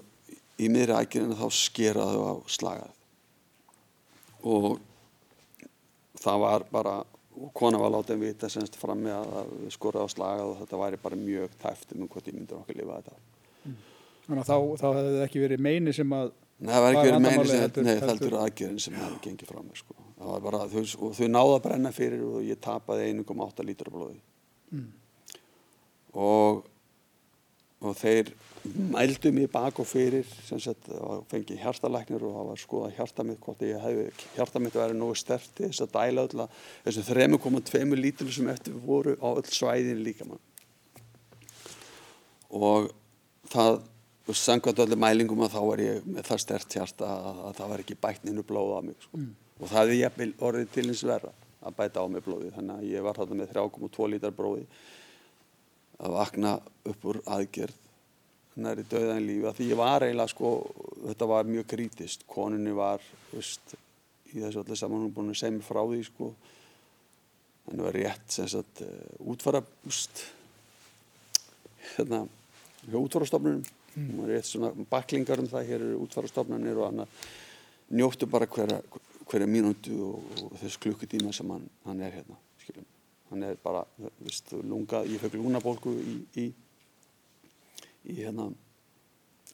í 0.59 0.69
miðri 0.73 0.97
ækjörinu 0.99 1.37
þá 1.39 1.47
skeraðu 1.55 2.25
á 2.27 2.35
slagað. 2.51 2.95
Og 4.49 4.79
það 6.19 6.43
var 6.45 6.67
bara, 6.73 6.97
og 7.39 7.53
kona 7.57 7.81
var 7.81 7.95
látið 7.95 8.17
að 8.17 8.25
vita 8.27 8.51
semst 8.53 8.77
fram 8.81 9.01
með 9.07 9.17
að 9.19 9.55
við 9.63 9.73
skoraðu 9.77 10.11
á 10.11 10.15
slagað 10.15 10.53
og 10.53 10.61
þetta 10.63 10.83
væri 10.83 11.01
bara 11.07 11.21
mjög 11.23 11.57
tæft 11.63 11.95
um 11.97 12.05
hvort 12.11 12.29
ég 12.29 12.37
myndir 12.37 12.59
okkur 12.59 12.79
lifa 12.81 13.01
þetta. 13.01 13.17
Mm. 13.65 13.81
Þannig 14.27 14.43
að 14.43 14.51
þá, 14.51 14.57
þá 14.83 14.87
hefði 14.89 15.17
það 15.17 15.25
ekki 15.29 15.43
verið 15.47 15.65
meini 15.69 15.97
sem 15.97 16.15
að... 16.19 16.37
Nei, 16.59 16.73
það 16.75 16.85
var 16.85 16.97
ekki 16.97 17.09
verið 17.09 17.25
meini 17.25 17.49
sem, 17.49 17.65
heldur, 17.65 17.85
nei, 17.87 17.97
það 17.97 18.13
heldur 18.13 18.39
aðgjörðin 18.43 18.81
sem 18.83 18.97
hefði 18.99 19.21
gengið 19.29 19.53
fram 19.53 19.69
sko. 19.79 19.99
Það 20.19 20.33
var 20.35 20.47
bara, 20.49 20.63
þau, 20.73 21.11
þau 21.15 21.29
náða 21.31 21.59
að 21.59 21.67
brenna 21.69 21.93
fyrir 21.95 22.25
og 22.27 22.41
ég 22.43 22.59
tapaði 22.63 23.13
1,8 23.13 23.69
lítra 23.69 23.95
blóði. 23.95 24.19
Mm 24.75 24.89
og, 26.17 26.65
og 27.85 27.97
þeir 27.99 28.33
mældu 28.65 29.31
mér 29.35 29.51
bak 29.53 29.79
og 29.81 29.87
fyrir 29.87 30.27
sem 30.47 30.61
sagt 30.61 30.89
og 30.95 31.27
fengi 31.31 31.57
hjartalæknir 31.61 32.25
og 32.27 32.35
það 32.35 32.49
var 32.51 32.61
skoða 32.63 32.91
hjarta 32.97 33.25
mitt 33.27 33.41
hvort 33.45 33.63
ég 33.67 33.81
hefði 33.83 34.07
hjarta 34.37 34.63
mitt 34.63 34.77
verið 34.77 34.99
nógu 34.99 35.19
sterti 35.19 35.69
þess 35.69 35.85
að 35.85 35.95
dæla 35.95 36.25
öll 36.27 36.43
að 36.45 36.57
þessum 36.87 37.07
3,2 37.09 38.01
lítil 38.01 38.31
sem 38.35 38.51
eftir 38.53 38.77
voru 38.85 39.15
á 39.23 39.29
öll 39.31 39.47
svæðin 39.47 40.03
líka 40.05 40.27
mann 40.29 40.43
og 42.51 42.91
það 43.53 43.81
sangvært 44.37 44.83
öllu 44.85 44.99
mælingum 45.01 45.43
að 45.47 45.55
þá 45.57 45.61
var 45.65 45.83
ég 45.83 46.07
með 46.07 46.29
það 46.29 46.45
stert 46.45 46.79
hjarta 46.79 47.09
að, 47.09 47.43
að 47.49 47.59
það 47.61 47.73
var 47.73 47.83
ekki 47.85 48.01
bætninu 48.03 48.45
blóða 48.45 48.81
á 48.81 48.83
mig 48.85 48.97
sko. 49.01 49.17
mm. 49.17 49.35
og 49.59 49.71
það 49.71 49.79
hefði 49.83 50.01
ég 50.03 50.47
orðið 50.49 50.73
til 50.75 50.89
eins 50.89 51.05
verða 51.09 51.35
að 51.59 51.77
bæta 51.79 52.05
á 52.05 52.07
mig 52.13 52.25
blóði 52.25 52.55
þannig 52.55 52.75
að 52.77 52.89
ég 52.93 53.05
var 53.07 53.19
þarna 53.19 53.39
með 53.41 53.53
3,2 53.55 54.09
lítar 54.13 54.35
blóði 54.37 54.67
að 55.99 56.15
vakna 56.15 56.59
upp 56.89 57.07
úr 57.11 57.21
aðgerð 57.27 57.88
næri 58.59 58.85
döðan 58.91 59.25
lífi 59.27 59.53
því 59.57 59.69
ég 59.71 59.79
var 59.79 60.05
eiginlega 60.07 60.33
sko, 60.33 60.53
þetta 61.07 61.29
var 61.31 61.49
mjög 61.49 61.69
krítist 61.71 62.25
konunni 62.31 62.75
var 62.77 63.03
veist, 63.33 63.75
í 64.33 64.43
þessu 64.43 64.63
allir 64.63 64.81
saman 64.81 65.05
hún 65.07 65.15
búin 65.15 65.33
að 65.33 65.41
segja 65.41 65.57
mér 65.57 65.67
frá 65.67 65.81
því 65.85 66.01
sko. 66.09 66.33
Henni 67.69 67.85
var 67.85 67.97
rétt 67.97 68.33
sem 68.33 68.49
sagt 68.49 68.83
uh, 68.85 68.91
útfara 69.29 69.61
úst, 69.89 70.23
hérna 71.95 72.23
hjá 72.87 72.99
útfarastofnunum. 73.01 73.65
Mm. 73.95 74.09
hún 74.11 74.23
var 74.23 74.35
rétt 74.35 74.49
svona 74.49 74.73
baklingar 74.91 75.41
um 75.43 75.49
það 75.51 75.71
hér 75.71 75.85
eru 75.87 76.03
útfarastofnunir 76.05 76.79
og 76.79 76.91
hann 76.91 77.07
njóttu 77.89 78.29
bara 78.31 78.47
hverja, 78.47 78.83
hverja 79.29 79.49
mínútu 79.49 79.97
og, 80.11 80.37
og 80.45 80.55
þess 80.61 80.81
klukkutíma 80.85 81.33
sem 81.33 81.51
hann, 81.51 81.67
hann 81.89 82.05
er 82.05 82.21
hérna 82.21 82.37
skiljum 82.63 82.87
hann 83.31 83.45
er 83.45 83.59
bara, 83.63 83.83
viðst, 84.23 84.55
lunga, 84.65 85.03
ég 85.09 85.21
fekk 85.21 85.37
lúnabólku 85.39 85.93
í, 86.01 86.15
í, 86.41 86.47
í 88.09 88.19
hérna 88.23 88.49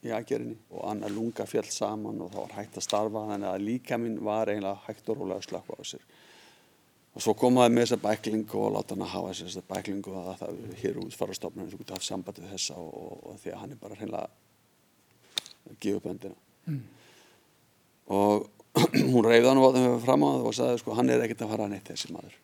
í 0.04 0.12
aðgerinni 0.12 0.56
og 0.74 0.84
annar 0.90 1.12
lunga 1.12 1.46
fjall 1.48 1.68
saman 1.72 2.20
og 2.20 2.32
það 2.32 2.42
var 2.42 2.56
hægt 2.58 2.78
að 2.78 2.86
starfa 2.86 3.24
þannig 3.30 3.50
að 3.50 3.64
líka 3.64 3.98
minn 4.00 4.18
var 4.24 4.52
eiginlega 4.52 4.84
hægt 4.84 5.08
og 5.08 5.20
rólega 5.20 5.40
að 5.40 5.46
slökka 5.48 5.76
á 5.76 5.80
þessir 5.80 6.04
og 7.14 7.22
svo 7.22 7.34
komaði 7.38 7.74
með 7.74 7.86
þessa 7.86 8.00
bæklingu 8.02 8.60
og 8.60 8.72
láta 8.74 8.94
hann 8.94 9.06
að 9.06 9.12
hafa 9.14 9.36
þessa 9.40 9.62
bæklingu 9.70 10.16
að 10.18 10.30
það 10.42 10.58
er 10.66 10.80
hér 10.82 11.00
út 11.04 11.16
farastofnum 11.16 11.70
þú 11.70 11.80
getur 11.80 11.96
haft 11.96 12.08
samband 12.08 12.40
við 12.42 12.52
þessa 12.56 12.78
og, 12.82 12.92
og, 13.00 13.24
og 13.30 13.40
því 13.42 13.54
að 13.54 13.60
hann 13.62 13.74
er 13.74 13.80
bara 13.80 13.98
hreinlega 14.00 14.28
að 15.70 15.80
gefa 15.80 16.00
upp 16.00 16.08
öndina 16.12 16.38
mm. 16.68 16.80
og 18.18 18.48
hún 19.14 19.28
reyði 19.28 19.48
hann 19.48 19.62
og 19.62 20.00
fram 20.04 20.26
á 20.26 20.28
það 20.34 20.48
og 20.50 20.56
sagði 20.58 20.80
sko 20.82 20.98
hann 20.98 21.12
er 21.14 21.24
ekkert 21.24 21.46
að 21.46 21.54
fara 21.54 21.70
neitt 21.70 21.92
þessi 21.92 22.12
maður 22.12 22.40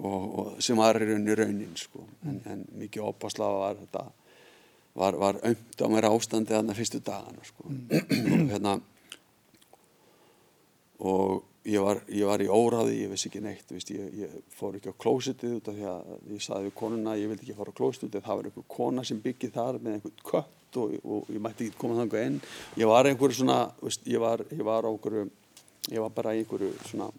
og, 0.00 0.24
og 0.42 0.64
sem 0.64 0.80
var 0.80 0.98
í 0.98 1.06
rauninni 1.06 1.36
raunin 1.38 1.76
sko. 1.78 2.02
en, 2.26 2.40
en 2.50 2.64
mikið 2.80 3.06
opasláða 3.12 3.62
var 3.62 3.78
þetta 3.84 4.08
var, 4.94 5.18
var 5.20 5.40
ömt 5.46 5.82
á 5.82 5.86
mér 5.90 6.08
ástandi 6.10 6.54
þarna 6.54 6.76
fyrstu 6.76 7.00
dagana 7.04 7.44
sko. 7.46 7.68
mm. 7.68 8.48
hérna 8.52 8.80
og 11.00 11.44
ég 11.64 11.80
var, 11.84 12.00
ég 12.08 12.28
var 12.28 12.42
í 12.42 12.48
óráði, 12.48 12.96
ég 13.04 13.12
vissi 13.12 13.28
ekki 13.28 13.42
neitt 13.44 13.68
viðst, 13.72 13.92
ég, 13.94 14.08
ég 14.24 14.54
fór 14.56 14.78
ekki 14.78 14.92
á 14.92 15.00
klósitið 15.00 15.58
út 15.58 15.68
af 15.70 15.76
því 15.76 15.86
að 15.90 16.32
ég 16.34 16.44
saði 16.44 16.68
við 16.68 16.76
konuna 16.80 17.16
ég 17.20 17.30
vildi 17.30 17.46
ekki 17.46 17.58
fara 17.58 17.74
á 17.74 17.78
klósitið 17.80 18.24
það 18.24 18.40
var 18.40 18.48
einhver 18.48 18.66
kona 18.76 19.04
sem 19.06 19.20
byggið 19.24 19.54
þar 19.56 19.78
með 19.80 19.98
einhvern 19.98 20.24
kött 20.30 20.80
og, 20.80 20.96
og 21.04 21.30
ég 21.34 21.44
mætti 21.44 21.68
ekki 21.68 21.80
koma 21.80 21.98
þangu 22.00 22.20
einn 22.20 22.40
ég 22.80 22.90
var 22.90 23.10
einhverju 23.10 23.40
svona 23.42 23.60
viðst, 23.82 24.08
ég, 24.08 24.22
var, 24.22 24.44
ég 24.48 24.64
var 24.66 24.88
á 24.88 24.90
einhverju 24.90 25.28
ég 25.90 26.04
var 26.04 26.12
bara 26.16 26.34
í 26.36 26.42
einhverju 26.44 26.72
svona 26.88 27.10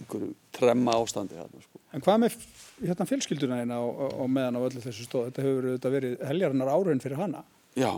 einhverju 0.00 0.32
tremma 0.54 0.96
ástandi 1.00 1.38
þarna 1.38 1.62
sko. 1.62 1.82
En 1.94 2.04
hvað 2.04 2.20
með 2.24 2.38
hérna, 2.80 3.06
fjölskylduna 3.10 3.60
eina 3.62 3.78
og, 3.84 4.02
og 4.24 4.32
meðan 4.32 4.58
á 4.58 4.66
öllu 4.66 4.82
þessu 4.82 5.06
stóð? 5.06 5.28
Þetta 5.30 5.46
hefur 5.46 5.70
þetta 5.74 5.94
verið 5.94 6.16
heljarinnar 6.30 6.72
áraun 6.74 7.02
fyrir 7.04 7.20
hana? 7.20 7.44
Já, 7.78 7.92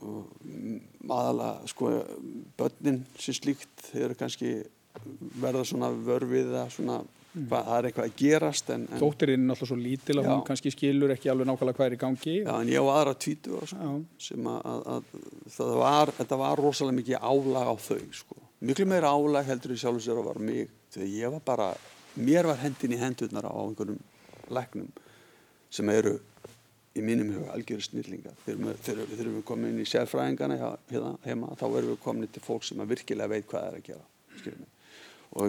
aðalega 0.00 1.70
sko 1.70 1.94
börnin 2.58 3.00
sem 3.20 3.36
slíkt 3.36 3.90
eru 3.98 4.16
kannski 4.18 4.60
verða 5.40 5.64
svona 5.68 5.90
vörfið 5.92 6.54
að 6.56 6.72
svona 6.74 6.96
mm. 7.00 7.46
hvað, 7.50 7.66
það 7.66 7.76
er 7.76 7.88
eitthvað 7.88 8.08
að 8.08 8.16
gerast 8.22 8.72
en, 8.74 8.86
en 8.88 9.02
Dóttirinn 9.02 9.44
er 9.44 9.54
alltaf 9.54 9.70
svo 9.70 9.78
lítil 9.80 10.16
að 10.18 10.26
já. 10.26 10.30
hún 10.32 10.42
kannski 10.48 10.72
skilur 10.74 11.14
ekki 11.14 11.30
alveg 11.32 11.50
nákvæmlega 11.50 11.78
hvað 11.78 11.90
er 11.90 11.96
í 11.96 12.00
gangi 12.00 12.36
Já, 12.40 12.52
en 12.56 12.72
ég 12.72 12.80
á 12.82 12.86
aðra 12.96 13.14
tvítu 13.26 13.60
sko, 13.70 13.92
sem 14.20 14.50
að, 14.50 14.60
að, 14.72 14.82
að 14.96 15.54
það 15.56 15.72
var, 15.84 16.14
þetta 16.18 16.40
var 16.42 16.64
rosalega 16.64 17.00
mikið 17.00 17.30
álag 17.30 17.70
á 17.70 17.74
þau 17.86 18.02
sko. 18.22 18.42
miklu 18.70 18.88
meira 18.90 19.14
álag 19.14 19.50
heldur 19.52 19.76
ég 19.76 19.82
sjálf 19.84 20.04
sér 20.04 20.20
að 20.20 20.30
vera 20.32 20.46
mig 20.50 20.76
þegar 20.94 21.12
ég 21.14 21.36
var 21.36 21.44
bara 21.46 21.68
mér 22.16 22.50
var 22.50 22.60
hendin 22.62 22.96
í 22.96 23.00
hendurnar 23.00 23.46
á 23.46 23.54
einhverjum 23.54 24.00
læknum 24.50 24.90
sem 25.70 25.88
eru 25.94 26.16
í 26.98 27.02
mínum 27.06 27.30
huga 27.36 27.54
algjörðu 27.54 27.86
snillinga 27.86 28.34
þegar 28.44 29.04
við 29.06 29.22
erum 29.22 29.42
komin 29.46 29.74
inn 29.74 29.84
í 29.84 29.88
sérfræðingana 29.88 30.58
hérna 30.90 31.12
heima 31.26 31.54
þá 31.58 31.66
erum 31.68 31.92
við 31.92 32.00
komin 32.02 32.32
til 32.34 32.42
fólk 32.42 32.66
sem 32.66 32.82
virkilega 32.82 33.30
veit 33.30 33.46
hvað 33.46 33.60
það 33.62 33.70
er 33.70 33.78
að 33.78 33.88
gera 33.92 34.06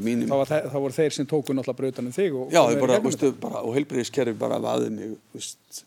mínum, 0.06 0.30
þá, 0.46 0.58
þá 0.70 0.78
voru 0.78 0.94
þeir 0.94 1.16
sem 1.16 1.26
tóku 1.30 1.56
náttúrulega 1.58 1.80
brautanum 1.80 2.14
þig 2.14 2.38
og, 2.38 2.54
já, 2.54 2.62
bara, 2.78 3.00
veistu, 3.02 3.32
bara, 3.42 3.64
og 3.66 3.74
heilbreyðiskerfi 3.80 4.38
bara 4.38 4.60
vaðið 4.62 4.94
mig 4.94 5.16
veist, 5.34 5.82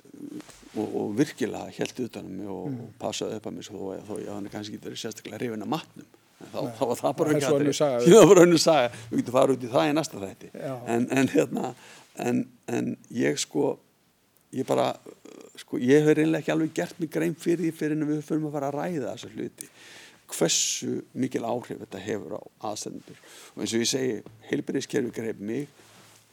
og, 0.74 0.88
og 0.88 1.14
virkilega 1.20 1.70
held 1.78 2.02
utanum 2.08 2.40
mig 2.40 2.50
og, 2.50 2.66
mm. 2.72 2.80
og 2.82 2.98
passaði 2.98 3.38
upp 3.38 3.46
að 3.46 3.56
mig 3.60 3.68
þó 3.70 3.78
að 3.84 4.24
ég 4.24 4.32
hafði 4.32 4.54
kannski 4.56 4.82
verið 4.82 5.02
sérstaklega 5.04 5.38
hrifin 5.38 5.66
að 5.68 5.72
matnum 5.76 6.10
þá, 6.54 6.60
þá 6.78 6.84
var 6.90 7.00
það 7.00 7.16
bara 7.18 7.34
ekki 7.34 7.44
það 7.44 8.20
var 8.20 8.30
bara 8.30 8.46
önnu 8.46 8.60
saga. 8.62 8.92
Við 9.10 9.20
getum 9.20 9.36
farið 9.36 9.56
út 9.56 9.66
í 9.66 9.72
það 9.74 9.90
í 9.90 9.96
næsta 9.98 10.22
þætti. 10.22 10.50
En, 10.94 11.06
en 11.18 11.30
hérna 11.34 11.74
en, 12.24 12.40
en 12.70 12.94
ég 13.14 13.40
sko 13.42 13.74
ég 14.54 14.66
bara 14.68 14.92
sko 15.58 15.78
ég 15.82 16.02
hefur 16.02 16.18
reynilega 16.20 16.42
ekki 16.42 16.54
alveg 16.54 16.74
gert 16.76 17.00
mig 17.02 17.12
grein 17.14 17.36
fyrir 17.38 17.66
því 17.66 17.72
fyrir 17.78 17.98
en 17.98 18.08
við 18.08 18.22
fyrir 18.26 18.48
að 18.48 18.56
fara 18.56 18.70
að 18.70 18.78
ræða 18.78 19.14
þessa 19.14 19.32
hluti. 19.34 19.70
Hversu 20.34 20.92
mikil 21.20 21.44
áhrif 21.46 21.82
þetta 21.84 22.02
hefur 22.02 22.38
á 22.38 22.42
aðstendur 22.70 23.18
og 23.54 23.62
eins 23.62 23.74
og 23.74 23.84
ég 23.84 23.90
segi 23.90 24.14
heilbyrðiskerfi 24.50 25.12
greið 25.14 25.42
mig. 25.50 25.68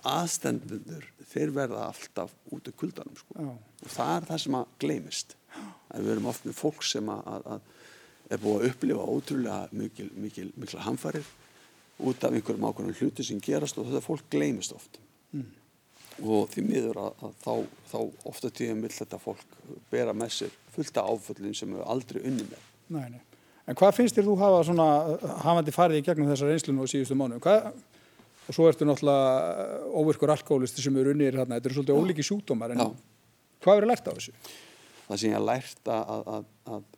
Aðstendur 0.07 1.05
þeir 1.31 1.51
verða 1.55 1.89
alltaf 1.91 2.33
út 2.51 2.69
af 2.69 2.77
kuldanum 2.79 3.17
sko. 3.19 3.51
og 3.51 3.91
það 3.91 4.15
er 4.15 4.25
það 4.31 4.41
sem 4.45 4.57
að 4.57 4.73
gleymist. 4.81 5.35
Að 5.91 6.05
við 6.05 6.13
erum 6.15 6.31
oft 6.31 6.47
með 6.47 6.57
fólk 6.57 6.85
sem 6.87 7.09
að, 7.11 7.45
að 7.55 7.69
er 8.31 8.41
búið 8.41 8.57
að 8.57 8.67
upplifa 8.71 9.07
ótrúlega 9.07 9.61
mikil, 9.75 10.09
mikil, 10.15 10.49
mikla 10.59 10.85
hamfarir 10.85 11.27
út 12.01 12.23
af 12.25 12.33
einhverjum 12.33 12.67
ákveðnum 12.67 12.97
hluti 12.97 13.25
sem 13.25 13.41
gerast 13.43 13.79
og 13.79 13.89
þetta 13.89 14.03
fólk 14.05 14.29
gleymist 14.33 14.73
oft 14.75 14.99
mm. 15.35 15.49
og 16.23 16.47
því 16.53 16.63
miður 16.67 17.01
að, 17.03 17.25
að 17.27 17.35
þá, 17.43 17.53
þá 17.91 17.97
ofta 18.31 18.53
tíðum 18.57 18.85
vil 18.85 18.93
þetta 18.95 19.19
fólk 19.21 19.59
bera 19.91 20.15
með 20.17 20.33
sér 20.37 20.55
fullta 20.75 21.03
áföllin 21.05 21.57
sem 21.57 21.75
við 21.75 21.83
aldrei 21.93 22.21
unni 22.23 22.47
með 22.47 22.65
nei, 22.95 23.05
nei. 23.17 23.21
En 23.69 23.77
hvað 23.77 23.93
finnst 23.99 24.17
þér 24.17 24.25
þú 24.27 24.35
hafa 24.41 24.63
svona 24.67 24.85
hafandi 25.43 25.73
farið 25.75 26.01
í 26.01 26.05
gegnum 26.07 26.31
þessar 26.31 26.55
einslunum 26.55 26.87
á 26.87 26.91
síðustu 26.91 27.15
mánu 27.15 27.37
hvað, 27.43 27.69
og 28.49 28.57
svo 28.57 28.65
ertu 28.67 28.87
náttúrulega 28.87 29.91
óvirkur 30.01 30.33
alkoholisti 30.33 30.83
sem 30.83 30.97
eru 30.97 31.13
unnir 31.13 31.37
hérna, 31.37 31.59
þetta 31.59 31.69
eru 31.69 31.77
svolítið 31.77 31.99
ólíki 32.01 32.25
sjúkdómar 32.25 32.73
en 32.73 32.81
Já. 32.81 32.87
hvað 33.61 33.77
verður 33.77 33.91
lært 33.93 34.09
á 34.09 34.13
þessu? 34.17 34.33
Það 35.05 35.21
sem 35.21 35.29
ég 35.29 35.37
har 35.37 35.45
lært 35.45 35.91
að, 35.93 36.25
að, 36.33 36.49
að 36.73 36.89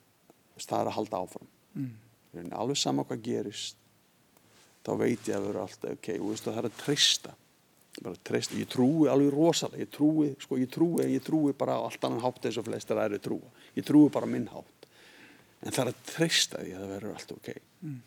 það 0.57 0.79
er 0.79 0.89
að 0.89 0.97
halda 0.97 1.21
áfram 1.23 1.47
mm. 1.73 2.51
alveg 2.57 2.79
sama 2.79 3.05
hvað 3.07 3.23
gerist 3.25 3.79
þá 4.83 4.91
veit 4.99 5.29
ég 5.29 5.37
að 5.37 5.47
vera 5.49 5.63
alltaf 5.63 5.95
ok, 5.97 6.11
veist, 6.27 6.45
það 6.49 6.59
er 6.61 6.69
að 6.69 6.77
treysta 6.83 7.35
treysta, 8.25 8.57
ég 8.57 8.69
trúi 8.73 9.09
alveg 9.11 9.33
rosalega 9.33 9.85
ég 9.85 9.91
trúi, 9.93 10.31
sko, 10.41 10.57
ég 10.57 10.71
trúi, 10.73 11.05
ég 11.13 11.23
trúi 11.23 11.53
bara 11.57 11.77
allt 11.85 12.03
annan 12.03 12.23
hátt 12.23 12.47
eins 12.47 12.57
og 12.57 12.65
flestir 12.67 12.99
aðri 12.99 13.21
trúa 13.21 13.51
ég 13.77 13.85
trúi 13.85 14.09
bara 14.13 14.29
minn 14.29 14.49
hátt 14.51 14.87
en 15.63 15.71
það 15.71 15.83
er 15.83 15.91
að 15.91 16.01
treysta 16.09 16.61
því 16.61 16.73
að 16.73 16.81
það 16.83 16.93
verður 16.93 17.17
allt 17.17 17.33
ok 17.37 17.49
mm. 17.55 17.99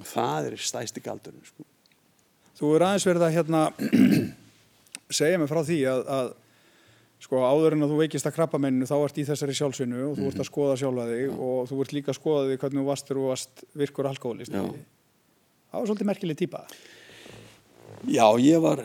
og 0.00 0.10
það 0.12 0.48
er 0.48 0.56
stæsti 0.68 1.04
galdurinn 1.04 1.46
sko. 1.46 1.66
Þú 2.58 2.70
er 2.74 2.84
aðeins 2.88 3.06
verið 3.06 3.24
að 3.24 3.34
hérna 3.36 3.60
segja 5.20 5.38
mig 5.38 5.50
frá 5.50 5.60
því 5.62 5.78
að, 5.92 6.00
að 6.16 6.32
sko 7.22 7.42
áður 7.42 7.74
en 7.76 7.84
að 7.86 7.92
þú 7.92 8.00
veikist 8.02 8.28
að 8.28 8.36
krabba 8.36 8.60
menninu 8.62 8.86
þá 8.86 8.96
ert 9.00 9.18
í 9.18 9.26
þessari 9.26 9.56
sjálfsvinnu 9.58 10.04
og 10.06 10.18
þú 10.18 10.26
ert 10.28 10.38
að 10.38 10.44
mhm. 10.44 10.50
skoða 10.50 10.76
sjálfa 10.78 11.06
þig 11.10 11.24
ja. 11.24 11.36
og 11.48 11.70
þú 11.70 11.80
ert 11.82 11.94
líka 11.96 12.12
að 12.12 12.18
skoða 12.20 12.44
þig 12.48 12.62
hvernig 12.62 12.80
þú 12.80 12.88
varst 12.88 13.14
varst 13.18 13.64
virkur 13.82 14.10
alkoholist 14.12 14.54
það 14.54 15.80
var 15.80 15.88
svolítið 15.90 16.10
merkileg 16.12 16.38
típa 16.38 16.64
Já, 18.06 18.26
ég 18.38 18.60
var 18.62 18.84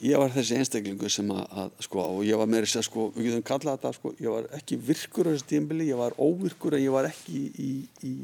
ég 0.00 0.20
var 0.20 0.32
þessi 0.32 0.58
einstaklingu 0.58 1.10
sem 1.12 1.28
að, 1.34 1.44
að 1.62 1.84
sko, 1.84 2.04
og 2.16 2.22
ég 2.26 2.38
var 2.40 2.48
með 2.50 2.64
þess 2.66 2.80
að 2.80 2.86
sko, 2.88 3.06
við 3.16 3.28
getum 3.28 3.44
kallað 3.50 3.78
þetta 3.78 3.92
sko, 3.96 4.12
ég 4.22 4.34
var 4.34 4.48
ekki 4.58 4.78
virkur 4.88 5.28
á 5.28 5.32
þessu 5.34 5.48
tímbili, 5.50 5.88
ég 5.90 6.00
var 6.00 6.16
óvirkur 6.16 6.78
en 6.78 6.84
ég 6.84 6.94
var 6.94 7.08
ekki 7.10 7.42
í, 7.50 7.70
í, 8.06 8.14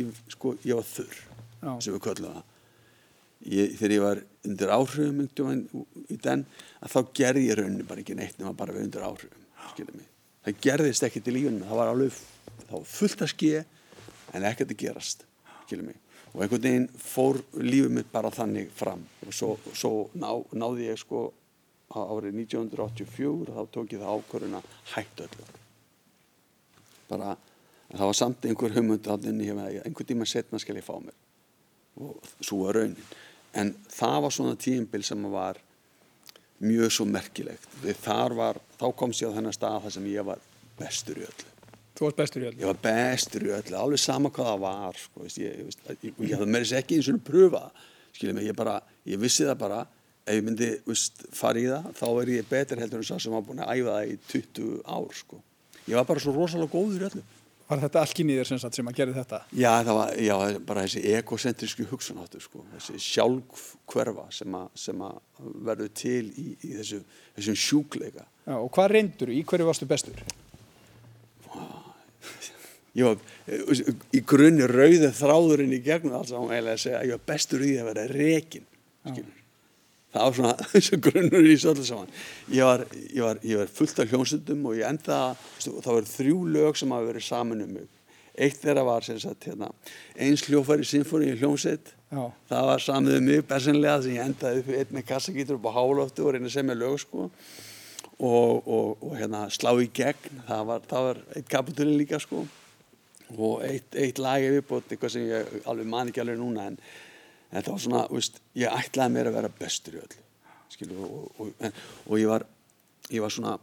í 0.00 0.08
sko, 0.32 0.56
ég 0.64 0.80
var 0.80 0.88
þurr 0.88 1.20
Já. 1.20 1.70
sem 1.78 1.94
við 1.94 2.02
kallum 2.08 2.34
það 2.38 2.53
ég, 3.40 3.74
þegar 3.78 3.96
ég 3.96 4.04
var 4.04 4.22
undir 4.44 4.74
áhrifum 4.76 5.22
í 5.24 6.18
den, 6.22 6.46
að 6.80 6.94
þá 6.94 7.00
gerði 7.20 7.48
ég 7.48 7.60
raunin 7.60 7.88
bara 7.88 8.04
ekki 8.04 8.16
neitt 8.18 8.38
nema 8.40 8.54
bara 8.56 8.76
við 8.76 8.88
undir 8.88 9.06
áhrifum 9.06 10.02
það 10.44 10.64
gerðist 10.66 11.06
ekki 11.06 11.22
til 11.24 11.36
lífunum 11.38 11.68
það 11.68 11.80
var 11.80 11.92
alveg, 11.92 12.18
það 12.64 12.74
var 12.76 12.90
fullt 12.94 13.24
að 13.24 13.32
skje 13.32 13.62
en 14.34 14.48
ekkert 14.50 14.74
að 14.74 14.82
gerast 14.82 15.24
og 16.34 16.42
einhvern 16.42 16.64
veginn 16.66 16.86
fór 16.98 17.38
lífið 17.62 17.92
mitt 17.94 18.10
bara 18.12 18.30
þannig 18.34 18.70
fram. 18.74 19.04
Og 19.26 19.34
svo, 19.34 19.54
svo 19.72 19.92
ná, 20.18 20.28
náði 20.58 20.88
ég 20.88 20.98
sko 20.98 21.28
árið 21.94 22.40
1984 22.42 23.54
þá 23.54 23.60
tók 23.70 23.94
ég 23.94 24.02
það 24.02 24.16
ákvörðun 24.18 24.58
að 24.58 24.72
hættu 24.96 25.28
öllu. 25.28 25.46
Bara 27.08 27.36
það 27.92 28.06
var 28.08 28.18
samt 28.18 28.48
einhver 28.48 28.74
humund 28.74 29.06
einhvern 29.06 30.08
tíma 30.08 30.26
setna 30.26 30.58
skal 30.58 30.80
ég 30.80 30.86
fá 30.86 30.96
mér 30.98 31.14
og 32.00 32.18
svo 32.40 32.64
var 32.64 32.80
raunin 32.80 33.14
en 33.54 33.72
það 33.92 34.20
var 34.26 34.34
svona 34.34 34.58
tímbil 34.60 35.06
sem 35.06 35.26
var 35.32 35.60
mjög 36.64 36.92
svo 36.94 37.06
merkilegt 37.08 37.66
þar 38.02 38.36
var, 38.38 38.60
þá 38.80 38.86
komst 38.96 39.22
ég 39.22 39.30
á 39.30 39.36
þennan 39.36 39.56
stað 39.56 39.82
þar 39.86 39.96
sem 39.96 40.06
ég 40.12 40.26
var 40.26 40.42
bestur 40.78 41.20
í 41.20 41.26
öllu 41.26 41.50
Þú 41.94 42.08
varst 42.08 42.18
bestur 42.18 42.42
í 42.42 42.46
öllu? 42.48 42.58
Ég 42.58 42.66
var 42.66 42.78
bestur 42.82 43.44
í 43.46 43.50
öllu, 43.54 43.74
alveg 43.78 44.00
sama 44.02 44.30
hvað 44.34 44.48
það 44.48 44.62
var 44.64 44.96
sko, 44.98 45.20
veist, 45.22 45.36
ég, 45.38 45.60
ég, 46.02 46.16
ég 46.26 46.32
hafði 46.34 46.48
með 46.50 46.64
þess 46.64 46.78
ekki 46.80 46.96
eins 46.98 47.10
og 47.12 47.20
pröfa, 47.28 47.60
skiljið 48.16 48.34
mig, 48.34 48.48
ég 48.48 48.56
bara 48.58 48.72
ég 49.06 49.20
vissi 49.22 49.46
það 49.46 49.60
bara, 49.60 49.78
ef 50.26 50.34
ég 50.34 50.42
myndi 50.48 50.70
veist, 50.88 51.22
fara 51.38 51.62
í 51.62 51.68
það, 51.70 51.86
þá 52.00 52.08
er 52.10 52.32
ég 52.34 52.48
betur 52.50 52.82
heldur 52.82 52.98
en 52.98 53.06
svo 53.06 53.20
sem 53.22 53.36
var 53.36 53.46
búin 53.46 53.62
að 53.62 53.70
æfa 53.76 53.94
það 53.94 54.10
í 54.10 54.18
20 54.32 54.74
ár 54.96 55.14
sko. 55.20 55.38
Ég 55.84 55.94
var 56.00 56.08
bara 56.10 56.24
svo 56.24 56.34
rosalega 56.34 56.74
góður 56.74 57.06
í 57.06 57.08
öllu 57.12 57.24
Var 57.74 57.80
þetta 57.82 58.02
alkynniður 58.06 58.46
sem, 58.46 58.58
sem 58.76 58.86
að 58.86 58.98
gera 59.00 59.12
þetta? 59.16 59.38
Já, 59.58 59.70
það 59.82 59.96
var 59.98 60.10
já, 60.22 60.34
bara 60.68 60.82
þessi 60.84 61.00
ekocentrísku 61.18 61.86
hugsunáttu 61.90 62.38
sko, 62.44 62.60
þessi 62.76 63.00
sjálfkverfa 63.02 64.26
sem, 64.36 64.56
sem 64.78 65.02
að 65.02 65.16
verður 65.66 65.90
til 65.98 66.28
í, 66.30 66.44
í 66.62 66.70
þessu, 66.76 67.00
þessum 67.34 67.58
sjúkleika. 67.64 68.26
Já, 68.44 68.54
og 68.60 68.70
hvað 68.76 68.90
reyndur, 68.94 69.32
í 69.34 69.42
hverju 69.50 69.66
varstu 69.66 69.88
bestur? 69.90 70.22
ég 73.00 73.10
var 73.10 73.18
í 74.14 74.22
grunni 74.22 74.70
rauði 74.70 75.10
þráðurinn 75.18 75.74
í 75.74 75.82
gegnum 75.82 76.20
alls 76.20 76.30
að 76.30 76.44
hún 76.44 76.54
eiginlega 76.54 76.84
segja 76.84 77.00
að 77.00 77.10
ég 77.10 77.18
var 77.18 77.26
bestur 77.32 77.66
í 77.66 77.72
að 77.80 77.90
vera 77.90 78.06
rekin 78.14 78.70
það 80.14 80.28
var 80.28 80.38
svona 80.38 80.54
þessu 80.72 81.00
grunnur 81.08 81.50
í 81.50 81.56
svolítið 81.58 81.90
saman. 81.90 82.14
Ég 82.54 82.70
var, 82.70 82.86
ég, 83.02 83.20
var, 83.26 83.42
ég 83.42 83.60
var 83.60 83.74
fullt 83.80 84.00
af 84.00 84.14
hljómsundum 84.14 84.64
og 84.70 84.78
ég 84.78 84.88
enda 84.88 85.18
það 85.66 85.90
var 85.90 86.08
þrjú 86.14 86.38
lög 86.54 86.80
sem 86.80 86.96
hafa 86.96 87.10
verið 87.10 87.28
saman 87.28 87.66
um 87.66 87.76
mig. 87.80 87.90
Eitt 88.34 88.58
þeirra 88.62 88.82
var 88.82 89.04
sagt, 89.06 89.44
hérna, 89.46 89.68
eins 90.18 90.42
hljófæri 90.48 90.86
sinfóni 90.88 91.28
í 91.30 91.36
hljómsett 91.38 91.92
það 92.48 92.66
var 92.68 92.82
samið 92.82 93.16
um 93.18 93.28
mig 93.28 93.44
bersinlega 93.48 94.02
sem 94.02 94.16
ég 94.16 94.26
endaði 94.28 94.62
upp 94.62 94.74
einni 94.78 95.04
kassagítur 95.06 95.58
upp 95.58 95.68
á 95.70 95.76
hálóftu 95.76 96.26
og 96.26 96.34
reyna 96.34 96.50
sem 96.52 96.70
er 96.70 96.78
lög 96.78 96.98
sko. 97.02 97.30
Og, 98.14 98.68
og, 98.70 99.02
og 99.02 99.16
hérna, 99.18 99.48
slá 99.50 99.72
í 99.82 99.88
gegn. 99.90 100.42
Það 100.46 100.68
var, 100.68 100.84
það 100.90 101.08
var 101.08 101.22
eitt 101.34 101.48
kapitúli 101.50 101.96
líka 101.98 102.20
sko. 102.22 102.44
Og 103.34 103.64
eitt, 103.66 103.88
eitt 103.98 104.20
lag 104.22 104.44
er 104.44 104.54
viðbútt 104.58 104.92
eitthvað 104.92 105.14
sem 105.16 105.26
ég 105.26 105.66
alveg 105.70 105.90
man 105.90 106.12
ekki 106.12 106.22
alveg 106.22 106.38
núna 106.38 106.68
en 106.70 106.78
þetta 107.54 107.74
var 107.74 107.84
svona, 107.84 108.02
veist, 108.10 108.40
ég 108.58 108.80
ætlaði 108.82 109.14
mér 109.14 109.30
að 109.30 109.38
vera 109.38 109.52
bestur 109.60 109.98
í 109.98 110.02
öll 110.02 110.18
skilu, 110.74 110.98
og, 111.06 111.30
og, 111.38 111.54
en, 111.62 111.74
og 112.08 112.18
ég 112.18 112.30
var 112.30 112.46
ég 113.12 113.22
var 113.22 113.32
svona 113.32 113.54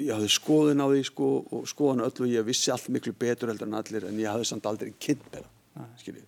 ég 0.00 0.10
hafði 0.10 0.30
skoðun 0.34 0.82
á 0.82 0.86
því 0.90 1.02
sko, 1.06 1.28
og 1.54 1.66
skoðun 1.70 2.04
öll 2.06 2.14
og 2.26 2.30
ég 2.32 2.46
vissi 2.46 2.72
allt 2.74 2.90
miklu 2.90 3.14
betur 3.18 3.52
heldur 3.52 3.70
en 3.70 3.78
allir 3.78 4.08
en 4.08 4.18
ég 4.18 4.30
hafði 4.30 4.48
samt 4.50 4.66
aldrei 4.66 4.94
kynnt 4.98 5.26
meira 5.32 5.86
skilju 6.00 6.24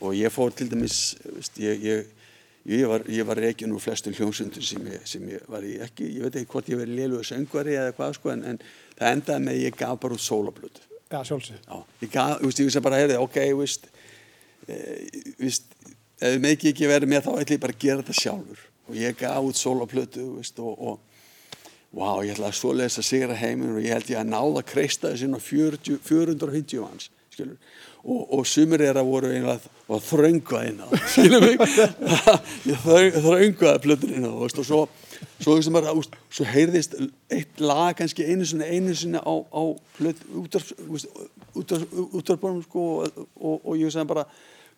og 0.00 0.16
ég 0.16 0.32
fór 0.32 0.54
til 0.56 0.70
dæmis 0.70 0.98
veist, 1.22 1.60
ég, 1.60 1.84
ég, 1.84 2.10
ég 2.70 2.90
var, 2.90 3.04
var 3.28 3.42
reygin 3.44 3.74
úr 3.76 3.82
flestum 3.84 4.16
hljómsundum 4.16 4.64
sem, 4.64 4.92
sem 5.06 5.26
ég 5.30 5.46
var 5.50 5.66
í 5.66 5.76
ekki, 5.84 6.08
ég 6.16 6.26
veit 6.26 6.40
ekki 6.40 6.54
hvort 6.54 6.70
ég 6.72 6.80
verið 6.80 7.02
léluga 7.02 7.28
söngvari 7.30 7.76
eða 7.76 7.96
hvað 7.98 8.16
sko 8.18 8.32
en, 8.34 8.46
en 8.54 8.62
það 8.96 9.12
endaði 9.14 9.46
með 9.46 9.60
ég 9.68 9.78
gaf 9.78 10.00
bara 10.02 10.16
út 10.16 10.26
sólablötu 10.26 10.88
Já, 11.10 11.24
sjálfsög. 11.26 11.56
Já, 11.66 11.78
ég 12.04 12.10
gaf, 12.14 12.36
ég 12.38 12.58
vissi 12.68 12.80
bara, 12.82 12.98
heyrði, 13.00 13.16
ok, 13.18 13.38
þú 13.50 13.56
veist, 13.58 13.88
e, 14.68 14.78
veist, 15.40 15.70
ef 16.20 16.34
þið 16.34 16.42
meiki 16.44 16.72
ekki 16.72 16.90
verið 16.90 17.12
með 17.12 17.26
þá 17.26 17.30
ætlum 17.36 17.56
ég 17.56 17.62
bara 17.62 17.76
að 17.76 17.84
gera 17.84 18.02
þetta 18.02 18.18
sjálfur. 18.20 18.66
Og 18.90 18.98
ég 18.98 19.20
gaf 19.20 19.46
út 19.46 19.58
soloplötu, 19.58 20.26
og, 20.40 20.70
og, 20.74 20.98
wow, 21.96 22.22
ég 22.24 22.34
ætlaði 22.34 22.50
að 22.50 22.58
svo 22.58 22.72
lesa 22.76 23.04
sigra 23.06 23.36
heiminn 23.38 23.76
og 23.76 23.84
ég 23.84 23.94
held 23.94 24.10
ég 24.10 24.20
að 24.20 24.32
náða 24.32 24.62
að 24.62 24.68
kreista 24.72 25.12
þessi 25.12 25.28
inn 25.28 25.38
á 25.38 25.42
450 25.42 26.82
manns, 26.82 27.10
skilur. 27.34 27.58
Og, 28.00 28.20
og 28.38 28.46
sumir 28.48 28.82
er 28.82 28.96
að 28.96 29.10
voru 29.10 29.30
einlega 29.30 29.72
að 29.90 30.06
þrönga 30.08 30.64
inn 30.70 30.82
á, 30.82 30.88
skilur 31.14 31.44
mig, 31.44 31.60
þröngaði 33.26 33.84
plötun 33.84 34.16
inn 34.16 34.28
á, 34.28 34.32
og 34.32 34.54
svo 34.58 34.86
svo, 35.40 35.56
úst, 35.96 36.16
svo 36.30 36.46
heyrðist 36.48 36.96
eitt 37.32 37.60
lag 37.62 37.96
kannski 37.98 38.26
einu 38.28 38.46
sinni, 38.48 38.68
einu 38.68 38.94
sinni 38.96 39.20
á, 39.20 39.34
á 39.34 39.62
útvarpunum 42.20 42.62
sko, 42.64 42.86
og, 43.00 43.26
og, 43.36 43.60
og 43.64 43.74
ég 43.80 43.92
sagði 43.92 44.12
bara 44.14 44.26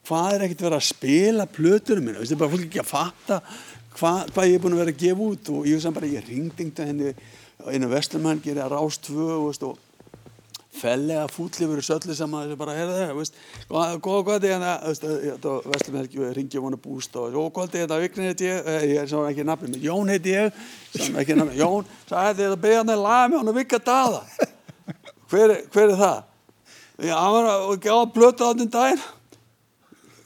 hvað 0.09 0.35
er 0.35 0.47
ekkert 0.47 0.67
verið 0.67 0.81
að 0.81 0.89
spila 0.89 1.47
plötunum 1.47 2.09
minna, 2.09 2.25
það 2.25 2.35
er 2.35 2.43
bara 2.43 2.55
fólk 2.57 2.67
ekki 2.67 2.83
að 2.83 2.91
fatta 2.91 3.37
hvað, 3.99 4.33
hvað 4.33 4.49
ég 4.49 4.57
er 4.57 4.65
búin 4.65 4.77
að 4.77 4.83
vera 4.83 4.95
að 4.95 5.03
gefa 5.03 5.29
út. 5.29 5.53
Og 5.53 5.69
ég 5.69 5.83
sagði 5.83 5.99
bara, 5.99 6.11
ég 6.13 6.29
ringdingta 6.29 6.89
henni 6.89 7.15
einu 7.63 7.91
vestlumhann, 7.93 8.43
gerði 8.43 8.65
að 8.65 8.75
rástvö 8.77 9.29
og 9.37 9.53
fellega 10.73 11.27
fútli 11.31 11.67
verið 11.69 11.85
söllu 11.85 12.15
saman 12.17 12.47
þessu 12.47 12.59
bara, 12.61 12.75
heyrðu 12.79 13.25
það, 13.69 13.97
góða 14.05 14.23
hvað 14.27 14.47
er 14.49 14.63
þetta 14.97 15.55
Vestlum 15.69 15.99
Helgi 16.01 16.31
ringi 16.39 16.63
vonu 16.65 16.79
búst 16.81 17.17
og 17.21 17.37
hvað 17.53 17.77
er 17.77 17.83
þetta, 17.83 17.99
Vignin 18.01 18.31
heiti 18.31 18.49
ég 18.49 18.71
ég 18.89 19.01
er 19.03 19.11
svo 19.11 19.25
ekki 19.29 19.45
nafnum, 19.47 19.77
Jón 19.83 20.13
heiti 20.13 20.33
ég 20.33 20.63
ekki 21.21 21.37
nafnum, 21.37 21.59
Jón, 21.59 21.91
sagði 22.09 22.47
þetta 22.47 22.61
beða 22.65 22.79
hann 22.81 22.95
að 22.95 23.05
laga 23.05 23.29
mig 23.29 23.41
hann 23.41 23.53
að 23.53 23.59
vika 23.61 23.83
daða. 23.85 24.23
Hver, 25.33 25.57
hver 25.73 25.91
er 25.91 25.99
það? 26.01 26.23
Já, 27.03 27.15
hann 27.17 27.37
var 27.37 27.51
að 27.53 27.77
gefa 27.85 28.09
blötu 28.17 28.49
á 28.49 28.51
þenn 28.53 28.73
daginn. 28.73 29.05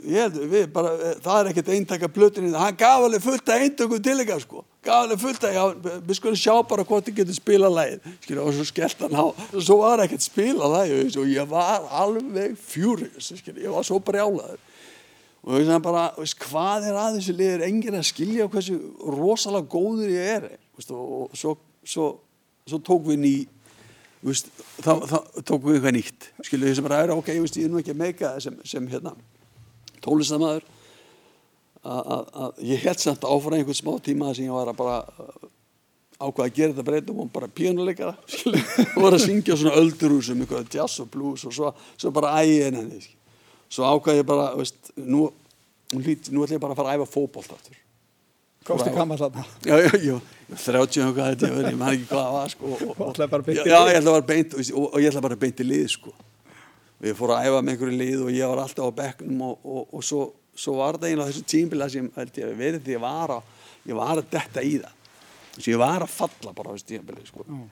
Ég 0.06 0.22
held, 0.22 0.40
við 0.50 0.64
bara, 0.74 0.94
það 1.24 1.36
er 1.40 1.50
ekkert 1.50 1.74
eintakka 1.74 2.10
blötu 2.14 2.46
hann 2.54 2.78
gaf 2.78 3.04
alveg 3.06 3.22
fullt 3.24 3.50
að 3.50 3.66
eintökum 3.66 4.02
til 4.02 4.18
ykkar 4.22 4.42
sko 4.42 4.62
gaf 4.86 5.02
henni 5.04 5.16
fullt 5.20 5.44
að, 5.46 5.56
já, 5.56 5.64
við 6.06 6.18
skulum 6.18 6.38
sjá 6.40 6.54
bara 6.70 6.84
hvort 6.86 7.06
þið 7.06 7.18
getur 7.20 7.36
spila 7.36 7.70
lægið, 7.72 8.06
skilja, 8.24 8.42
og 8.44 8.54
svo 8.56 8.66
skellt 8.68 9.02
hann 9.04 9.16
á, 9.18 9.24
og 9.26 9.64
svo 9.64 9.78
var 9.80 10.02
ekkert 10.04 10.24
spila 10.24 10.70
lægið, 10.72 11.18
og 11.20 11.32
ég 11.32 11.50
var 11.50 11.88
alveg 12.02 12.54
fjúriðs, 12.60 13.32
skilja, 13.40 13.64
ég 13.66 13.74
var 13.74 13.86
svo 13.86 13.98
brjálaður, 14.04 14.62
og 15.46 15.58
ég 15.58 15.66
sagði 15.68 15.82
bara, 15.86 16.04
veist, 16.18 16.38
hvað 16.46 16.88
er 16.90 17.00
að 17.00 17.18
þessu 17.18 17.36
liðir, 17.40 17.66
enginn 17.66 17.98
að 17.98 18.08
skilja 18.10 18.48
hversu 18.52 18.78
rosalega 19.16 19.70
góður 19.76 20.14
ég 20.14 20.30
er, 20.36 20.48
veist, 20.78 20.94
og 20.94 21.34
svo, 21.38 21.56
svo, 21.86 22.08
svo 22.66 22.82
tók 22.86 23.06
við 23.10 23.20
ný, 23.24 23.34
veist, 24.26 24.52
þá, 24.80 24.92
þá 25.02 25.18
tók 25.42 25.66
við 25.66 25.80
eitthvað 25.80 25.98
nýtt, 25.98 26.30
skilja, 26.40 26.70
þessu 26.70 26.86
bara 26.86 27.04
ok, 27.16 27.34
veist, 27.42 27.60
ég 27.60 27.68
er 27.68 27.74
nú 27.74 27.82
ekki 27.82 27.94
að 27.94 28.02
meika 28.06 28.36
sem, 28.42 28.58
sem 28.66 28.88
hérna, 28.90 29.16
tólistamæður, 30.04 30.66
að 31.86 32.64
ég 32.66 32.86
held 32.86 33.02
samt 33.02 33.26
áfram 33.26 33.58
einhvern 33.58 33.78
smá 33.78 33.92
tíma 34.02 34.32
sem 34.34 34.48
ég 34.48 34.54
var 34.56 34.72
að 34.72 34.78
bara 34.80 34.96
uh, 35.06 35.50
ákvaða 36.16 36.48
að 36.48 36.56
gera 36.56 36.72
þetta 36.72 36.86
breytum 36.88 37.20
og 37.22 37.32
bara 37.32 37.50
pínuleikara 37.52 38.14
og 38.96 39.02
var 39.04 39.16
að 39.16 39.24
syngja 39.26 39.58
svona 39.58 39.76
öldurúsum 39.80 40.42
eitthvað 40.42 40.72
jazz 40.72 41.02
og 41.04 41.10
blues 41.12 41.44
og 41.46 41.54
svo, 41.54 41.72
svo 41.96 42.12
bara 42.16 42.38
ægin 42.40 42.80
henni 42.80 43.02
svo 43.72 43.88
ákvaði 43.90 44.22
ég 44.22 44.28
bara 44.28 44.52
veist, 44.56 44.78
nú, 44.96 45.26
nú 45.92 46.04
ætlum 46.06 46.46
ég 46.46 46.62
bara 46.62 46.74
að 46.74 46.80
fara 46.80 46.94
að 46.94 47.02
æfa 47.02 47.10
fókbólt 47.16 47.52
aftur. 47.56 47.82
Kosti 48.66 48.90
kamar 48.90 49.20
þarna? 49.20 49.44
Já, 49.68 49.76
já, 49.78 49.90
já, 50.02 50.16
30 50.50 51.04
og 51.04 51.12
hvað 51.14 51.28
þetta 51.36 51.50
ég 51.70 51.76
maður 51.78 51.96
ekki 51.96 52.08
hvað 52.10 52.24
það 52.24 52.32
var 52.36 52.50
sko, 52.50 52.70
og, 52.70 52.80
og, 52.82 53.02
og, 53.06 53.50
já, 53.54 53.76
ég 53.86 53.98
ætla 54.00 54.14
bara 54.16 54.26
beint 54.26 54.56
og 54.56 54.96
ég 54.98 55.06
ætla 55.10 55.22
bara 55.22 55.38
beint 55.38 55.62
í 55.62 55.66
lið 55.66 55.84
sko. 55.92 56.14
Og 56.96 57.06
ég 57.06 57.18
fór 57.18 57.34
að 57.36 57.46
æfa 57.46 57.60
með 57.60 57.72
einhverju 57.74 58.00
lið 58.00 58.24
og 58.24 58.32
ég 58.34 58.50
var 58.50 58.62
alltaf 58.64 58.90
á 58.90 58.98
bekknum 58.98 59.44
og 59.46 60.02
svo 60.06 60.24
svo 60.56 60.76
var 60.80 60.98
það 60.98 61.10
eiginlega 61.10 61.32
þessu 61.32 61.48
tímbila 61.52 61.88
sem 61.92 62.08
ég 62.16 62.54
verið 62.58 62.84
því 62.86 62.96
ég 62.96 63.02
var 63.02 63.34
að 63.36 63.50
ég 63.86 63.98
var 63.98 64.20
að 64.20 64.30
detta 64.32 64.64
í 64.64 64.76
það 64.82 64.94
þess 65.56 65.66
að 65.66 65.72
ég 65.72 65.82
var 65.82 66.04
að 66.04 66.14
falla 66.14 66.54
bara 66.56 66.72
á 66.72 66.74
þessu 66.76 66.88
tímbili 66.90 67.28
sko. 67.28 67.44
mm. 67.46 67.68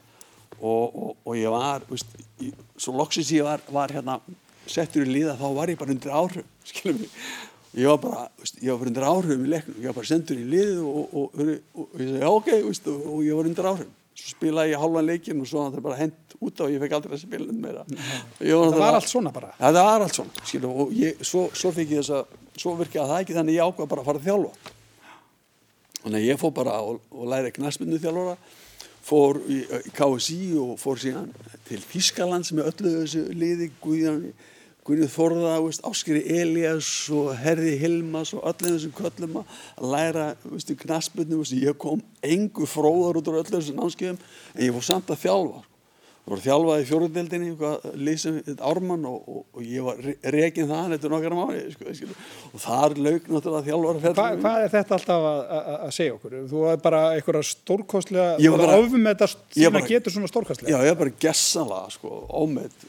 og, 0.61 0.85
og, 0.85 1.17
og 1.25 1.39
ég 1.39 1.55
var 1.55 1.89
veist, 1.89 2.15
ég, 2.43 2.63
svo 2.77 2.97
loksins 2.99 3.33
ég 3.35 3.47
var, 3.47 3.65
var 3.75 3.95
hérna 3.95 4.21
settur 4.67 5.05
í 5.05 5.11
liða 5.11 5.37
þá 5.41 5.49
var 5.59 5.73
ég 5.73 5.81
bara 5.81 5.95
undir 5.97 6.15
áhrif 6.15 6.49
skilum 6.71 7.03
mig 7.03 7.19
ég 7.75 7.91
var 7.91 8.01
bara, 8.05 8.29
veist, 8.39 8.63
ég 8.63 8.71
var 8.71 8.81
bara 8.81 8.93
undir 8.93 9.09
áhrif 9.11 9.35
í 9.35 9.51
leiknum, 9.51 9.81
ég 9.83 9.91
var 9.91 9.99
bara 9.99 10.11
sendur 10.13 10.41
í 10.41 10.47
lið 10.47 10.81
og, 10.85 11.19
og, 11.21 11.45
og 11.83 12.01
ég 12.01 12.17
já 12.23 12.31
ok 12.31 12.51
veist, 12.69 12.89
og 12.95 13.21
ég 13.27 13.39
var 13.39 13.51
undir 13.51 13.71
áhrif 13.73 14.01
svo 14.15 14.31
spilaði 14.35 14.75
ég 14.75 14.83
halvan 14.83 15.09
leikin 15.09 15.41
og 15.43 15.49
svo 15.51 15.67
það 15.67 15.85
bara 15.85 15.99
hent 15.99 16.37
út 16.39 16.61
á 16.61 16.65
og 16.67 16.73
ég 16.73 16.83
fekk 16.83 16.97
aldrei 16.99 17.19
spila 17.19 17.49
um 17.51 17.61
meira. 17.65 17.85
Var 18.39 18.73
það 18.75 18.81
var 18.85 18.99
allt 19.01 19.11
svona 19.11 19.33
bara. 19.35 19.53
Ja, 19.59 19.71
það 19.71 19.89
var 19.89 20.07
allt 20.07 20.19
svona 20.21 20.47
skilum, 20.47 20.75
og 20.85 20.95
ég, 20.99 21.23
svo, 21.27 21.49
svo 21.57 21.73
fikk 21.75 21.97
ég 21.97 22.03
þess 22.05 22.15
að 22.21 22.61
svo 22.63 22.75
virkaði 22.79 23.11
það 23.11 23.25
ekki 23.25 23.39
þannig 23.39 23.59
ég 23.59 23.71
ákvað 23.71 23.91
bara 23.91 24.05
að 24.05 24.11
fara 24.11 24.23
að 24.23 24.29
þjálfa. 24.29 24.75
Þannig 26.05 26.21
að 26.21 26.29
ég 26.29 26.41
fór 26.43 26.55
bara 26.55 26.77
og, 26.85 27.01
og 27.11 27.31
læri 27.33 27.55
knæspinnu 27.57 27.99
þjálfara 28.03 28.37
fór 29.05 29.41
í, 29.53 29.61
KSI 29.97 30.41
og 30.61 30.75
fór 30.81 31.01
síðan 31.01 31.31
til 31.69 31.81
Þískaland 31.83 32.47
sem 32.49 32.61
er 32.61 32.71
öllu 32.71 32.93
þessu 33.03 33.25
liði 33.37 33.71
Guðján 33.83 34.21
Guðnið 34.85 35.13
Þorða, 35.15 35.53
Áskeri 35.89 36.21
Elias 36.29 36.89
og 37.15 37.31
Herði 37.41 37.79
Hilmas 37.81 38.35
og 38.37 38.43
öllum 38.51 38.75
þessum 38.75 38.97
köllum 38.99 39.39
að 39.41 39.93
læra 39.95 40.27
knasputnum. 40.83 41.45
Ég 41.57 41.79
kom 41.81 42.03
engu 42.21 42.69
fróðar 42.69 43.23
út 43.23 43.31
á 43.33 43.33
öllum 43.33 43.55
þessum 43.55 43.79
námskeiðum 43.81 44.19
en 44.19 44.67
ég 44.67 44.75
fór 44.77 44.85
samt 44.85 45.15
að 45.15 45.23
þjálfa. 45.23 45.63
Ég 46.25 46.29
fór 46.29 46.37
að 46.37 46.45
þjálfa 46.45 46.75
í 46.77 46.85
fjóruðdeldinni, 46.89 47.71
lísum 48.01 48.37
ármann 48.65 49.09
og, 49.09 49.25
og, 49.25 49.41
og 49.57 49.65
ég 49.69 49.85
var 49.85 50.05
reygin 50.37 50.69
það 50.69 50.95
eftir 50.99 51.13
nokkara 51.13 51.39
mánu. 51.41 51.65
Sko, 51.73 52.13
og 52.51 52.63
þar 52.65 52.97
laug 53.07 53.29
náttúrulega 53.33 53.67
þjálfara. 53.71 54.13
Hva, 54.21 54.29
hvað 54.41 54.67
er 54.67 54.73
þetta 54.73 54.99
alltaf 54.99 55.29
að 55.31 55.95
segja 55.97 56.19
okkur? 56.19 56.37
Þú 56.53 56.67
er 56.75 56.81
bara 56.85 57.03
einhverja 57.17 57.49
stórkostlega, 57.55 58.37
er 58.37 58.75
ofum 58.77 59.01
með 59.01 59.17
þetta 59.17 59.31
sem 59.57 59.81
að 59.81 59.93
getur 59.95 60.17
svona 60.17 60.33
stórkostlega. 60.33 60.77
Já, 60.77 60.85
ég 60.85 60.93
er 60.93 61.01
bara 61.01 61.17
gessanlega, 61.25 61.93
sko, 61.97 62.17
ómedd 62.29 62.89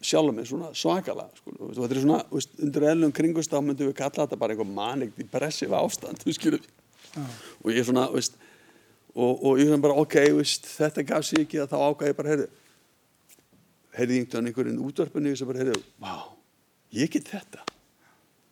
sjálf 0.00 0.34
með 0.34 0.48
svona 0.48 0.70
svakala 0.76 1.26
sko. 1.36 1.54
þetta 1.76 1.88
er 1.88 2.02
svona, 2.04 2.20
veist, 2.30 2.54
undir 2.64 2.86
eðlum 2.92 3.14
kringust 3.16 3.52
þá 3.52 3.58
myndum 3.60 3.90
við 3.90 3.98
kalla 3.98 4.24
þetta 4.24 4.38
bara 4.40 4.56
einhver 4.56 4.70
manikt 4.70 5.20
í 5.20 5.26
pressiv 5.28 5.74
ástand 5.76 6.24
ah. 7.20 7.34
og 7.60 7.72
ég 7.72 7.82
er 7.82 7.88
svona 7.88 8.06
veist, 8.14 8.38
og, 9.14 9.44
og 9.44 9.60
ég 9.60 9.70
er 9.70 9.82
bara 9.82 9.98
ok, 10.00 10.18
veist, 10.38 10.68
þetta 10.78 11.06
gaf 11.12 11.26
sér 11.28 11.44
ekki 11.44 11.62
að 11.62 11.72
þá 11.74 11.78
ákvæði 11.88 12.18
bara 12.20 12.34
heyrðu 12.34 12.50
heyrði 13.96 14.20
einhvern 14.20 14.50
einhverjum 14.50 14.84
útvarpunni 14.86 15.34
sem 15.36 15.48
bara 15.50 15.64
heyrðu, 15.64 15.82
vá, 16.00 16.14
ég 16.94 17.10
get 17.10 17.26
þetta. 17.26 17.64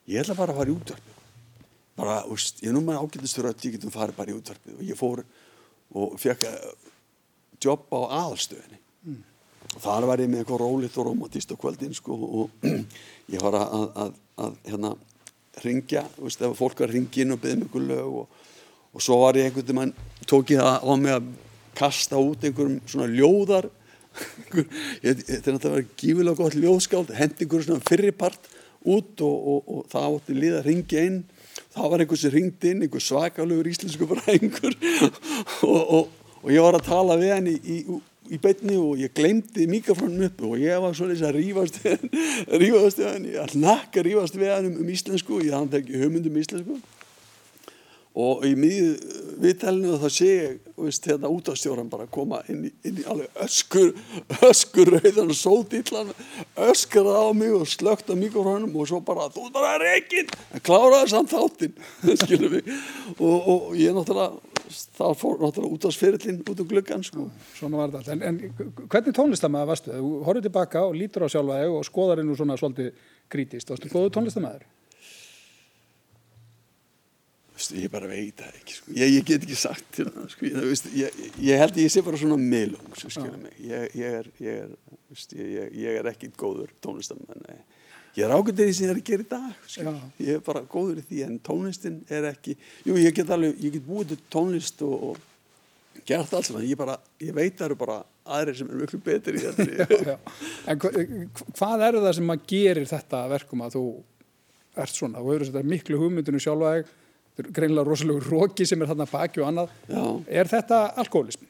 Ég 0.09 0.19
ætla 0.19 0.35
bara 0.35 0.51
að 0.51 0.59
fara 0.59 0.71
í 0.71 0.75
útvarpu 0.75 1.15
bara, 1.99 2.19
veist, 2.29 2.61
ég 2.63 2.71
er 2.71 2.75
nú 2.75 2.83
með 2.85 3.01
ágættistur 3.03 3.49
að 3.49 3.65
ég 3.65 3.75
getum 3.75 3.93
farið 3.93 4.19
bara 4.19 4.31
í 4.31 4.37
útvarpu 4.37 4.75
og 4.77 4.83
ég 4.87 4.99
fór 4.99 5.23
og 5.99 6.13
fekk 6.21 6.45
jobb 7.59 7.89
á 7.91 7.99
aðalstöðinni. 8.21 8.79
og 8.79 8.88
þar 9.77 10.07
var 10.09 10.23
ég 10.23 10.31
með 10.31 10.43
eitthvað 10.43 10.61
rólitt 10.63 10.97
og 10.97 11.07
romantist 11.09 11.53
á 11.53 11.55
kvöldin 11.59 11.95
sko 11.97 12.17
og 12.43 12.67
ég 13.33 13.43
var 13.43 13.57
að, 13.59 13.85
að, 14.03 14.13
að 14.45 14.57
hérna 14.69 14.93
ringja, 15.63 16.05
veist, 16.17 16.41
ef 16.41 16.57
fólk 16.57 16.79
var 16.79 16.89
að 16.89 16.97
ringja 16.97 17.25
inn 17.25 17.35
og 17.35 17.41
byggja 17.43 17.59
mjög 17.63 17.81
lög 17.89 18.19
og, 18.23 18.45
og 18.95 19.03
svo 19.03 19.19
var 19.23 19.37
ég 19.37 19.49
einhvern 19.49 19.81
veginn, 19.81 19.97
tók 20.29 20.53
ég 20.55 20.63
það 20.63 20.87
á 20.89 20.93
mig 21.01 21.17
að 21.17 21.33
kasta 21.79 22.21
út 22.21 22.43
einhverjum 22.43 22.79
svona 22.89 23.09
ljóðar 23.11 23.69
þetta 25.03 25.53
náttúrulega 25.53 25.97
gífilega 25.99 26.39
gott 26.39 26.57
ljóðskáld 26.57 27.13
hendi 27.15 27.45
einhverjum 27.45 27.67
svona 27.67 27.87
fyrirpart 27.87 28.49
út 28.89 29.21
og, 29.25 29.35
og, 29.53 29.69
og 29.69 29.91
það 29.91 30.15
átti 30.15 30.37
líða 30.37 30.61
að 30.61 30.69
ringja 30.69 31.03
inn. 31.07 31.19
Það 31.73 31.91
var 31.91 32.03
einhvers 32.03 32.21
sem 32.23 32.33
ringdi 32.33 32.71
inn 32.73 32.85
einhver 32.85 33.03
svakalögur 33.03 33.67
íslensku 33.69 34.07
einhver 34.31 34.75
og 36.39 36.53
ég 36.53 36.63
var 36.63 36.77
að 36.77 36.87
tala 36.87 37.17
við 37.19 37.33
henni 37.35 37.55
í, 37.59 37.79
í 37.83 37.97
í 38.29 38.39
beitni 38.41 38.77
og 38.77 38.99
ég 39.01 39.13
glemdi 39.15 39.65
mikrofónum 39.69 40.27
upp 40.29 40.45
og 40.45 40.61
ég 40.61 40.79
var 40.83 40.95
svolítið 40.97 41.27
að 41.29 41.37
rífast 41.39 41.81
rífast 42.61 43.01
við 43.01 43.09
hann, 43.09 43.27
ég 43.33 43.57
nakka 43.57 44.05
rífast 44.05 44.37
við 44.37 44.53
hann 44.53 44.71
um, 44.71 44.93
íslensku, 44.93 45.41
ég 45.45 45.55
hann 45.55 45.69
tekki 45.71 45.99
höfmyndum 46.01 46.39
íslensku. 46.41 46.79
Og 48.19 48.41
í 48.43 48.55
miðju 48.57 49.19
viðtælinu 49.39 49.97
þá 50.01 50.07
sé 50.11 50.29
ég 50.29 50.55
veist, 50.79 51.05
hérna 51.07 51.29
útastjóran 51.31 51.89
bara 51.91 52.07
koma 52.11 52.41
inn 52.51 52.65
í, 52.67 52.71
inn 52.87 52.99
í 52.99 53.05
alveg 53.07 53.41
öskur 53.45 53.93
öskur 54.49 54.91
rauðan 54.95 55.31
og 55.31 55.37
sódillan 55.37 56.11
öskraði 56.69 57.13
á 57.15 57.29
mig 57.37 57.53
og 57.55 57.67
slögt 57.69 58.11
á 58.11 58.15
mikrofónum 58.19 58.75
og 58.75 58.89
svo 58.89 58.99
bara 59.05 59.29
þú 59.33 59.47
er 59.47 59.55
bara 59.55 59.77
reygin 59.83 60.33
kláraði 60.65 61.13
samt 61.13 61.33
þáttinn 61.33 61.77
og, 63.29 63.37
og 63.37 63.77
ég 63.79 63.95
náttúrulega 63.95 64.48
það 64.69 65.13
fór 65.19 65.39
náttúrulega 65.41 65.75
út 65.75 65.87
á 65.87 65.91
sferillin 65.93 66.41
út 66.43 66.61
á 66.61 66.65
gluggan 66.71 67.05
sko. 67.05 67.27
Svona 67.57 67.79
var 67.81 67.93
þetta, 67.93 68.15
en, 68.15 68.23
en 68.25 68.89
hvernig 68.91 69.15
tónlistamæður 69.17 69.71
varstu? 69.71 69.93
Þú 69.93 70.11
horfið 70.27 70.49
tilbaka 70.49 70.83
og 70.87 70.97
lítur 70.97 71.25
á 71.25 71.29
sjálfa 71.33 71.61
þig 71.61 71.77
og 71.77 71.87
skoðar 71.87 72.21
hennu 72.21 72.37
svona 72.37 72.57
svolítið 72.59 73.07
krítist, 73.31 73.71
varstu 73.71 73.91
góðu 73.93 74.13
tónlistamæður? 74.17 74.67
Ég 77.75 77.89
bara 77.91 78.07
veit 78.07 78.39
það 78.39 78.53
ekki 78.55 78.75
sko. 78.77 78.93
ég, 78.95 79.09
ég 79.17 79.25
get 79.27 79.43
ekki 79.43 79.57
sagt 79.59 79.89
til 79.97 80.05
það 80.07 80.29
sko. 80.31 80.45
ég, 80.47 80.85
ég, 80.95 81.17
ég 81.43 81.59
held 81.59 81.79
ég 81.81 81.91
sé 81.91 82.03
bara 82.05 82.19
svona 82.21 82.37
meðlung 82.39 82.85
ég 83.59 83.99
er 83.99 84.29
ég 85.75 85.99
er 85.99 86.07
ekki 86.13 86.31
góður 86.39 86.71
tónlistamæður 86.79 87.59
ég 88.19 88.25
er 88.27 88.35
ákveldið 88.35 88.69
því 88.69 88.75
sem 88.75 88.85
ég 88.85 88.93
er 88.93 88.99
að 88.99 89.09
gera 89.09 89.25
í 89.25 89.29
dag 89.31 90.19
ég 90.25 90.35
er 90.35 90.45
bara 90.45 90.65
góður 90.67 91.01
í 91.01 91.07
því 91.07 91.23
en 91.25 91.39
tónlistin 91.45 91.97
er 92.11 92.29
ekki 92.33 92.55
jú 92.87 92.99
ég 92.99 93.15
get 93.15 93.33
alveg, 93.33 93.57
ég 93.63 93.75
get 93.77 93.87
búið 93.87 94.13
til 94.13 94.19
tónlist 94.33 94.85
og, 94.85 95.09
og 95.09 96.05
gert 96.07 96.33
alls 96.35 96.51
en 96.51 96.63
ég 96.65 96.79
bara, 96.79 96.97
ég 97.21 97.35
veit 97.35 97.57
það 97.57 97.69
eru 97.69 97.79
bara 97.79 97.99
aðrir 98.29 98.59
sem 98.59 98.69
er 98.69 98.79
mjög 98.81 99.03
betur 99.05 99.37
í 99.37 99.43
þetta 99.43 99.67
já, 99.79 100.13
já. 100.13 100.15
En 100.69 100.81
hvað 100.81 101.85
eru 101.89 102.05
það 102.05 102.15
sem 102.19 102.33
að 102.33 102.47
gerir 102.53 102.89
þetta 102.89 103.25
verkum 103.33 103.65
að 103.65 103.77
þú 103.77 103.83
ert 104.79 104.95
svona, 104.95 105.21
þú 105.21 105.33
hefur 105.33 105.45
þetta 105.49 105.73
miklu 105.73 105.99
hugmyndinu 106.01 106.41
sjálfa 106.43 106.73
þetta 106.79 107.45
er 107.45 107.53
greinlega 107.55 107.87
rosalega 107.87 108.25
róki 108.27 108.67
sem 108.67 108.81
er 108.81 108.91
þarna 108.91 109.07
baki 109.09 109.43
og 109.43 109.51
annað 109.51 109.77
já. 109.89 110.03
er 110.41 110.51
þetta 110.51 110.81
alkoholism? 111.03 111.45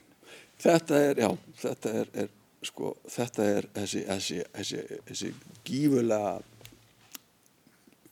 Þetta 0.59 1.01
er, 1.07 1.21
já, 1.23 1.29
þetta 1.61 1.91
er, 2.01 2.09
er 2.23 2.31
sko, 2.67 2.93
þetta 3.07 3.45
er 3.47 3.67
þessi, 3.75 4.01
þessi, 4.07 4.39
þessi, 4.57 4.81
þessi 5.07 5.31
gífulega 5.67 6.33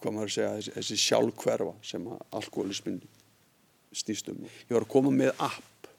hvað 0.01 0.15
maður 0.17 0.33
segja, 0.33 0.51
þessi, 0.57 0.75
þessi 0.77 0.99
sjálfkverfa 1.05 1.73
sem 1.91 2.11
að 2.11 2.21
alkoholismin 2.39 3.01
snýst 3.95 4.29
um. 4.33 4.43
Ég 4.45 4.75
var 4.75 4.85
að 4.85 4.93
koma 4.93 5.13
með 5.13 5.33
app 5.41 5.89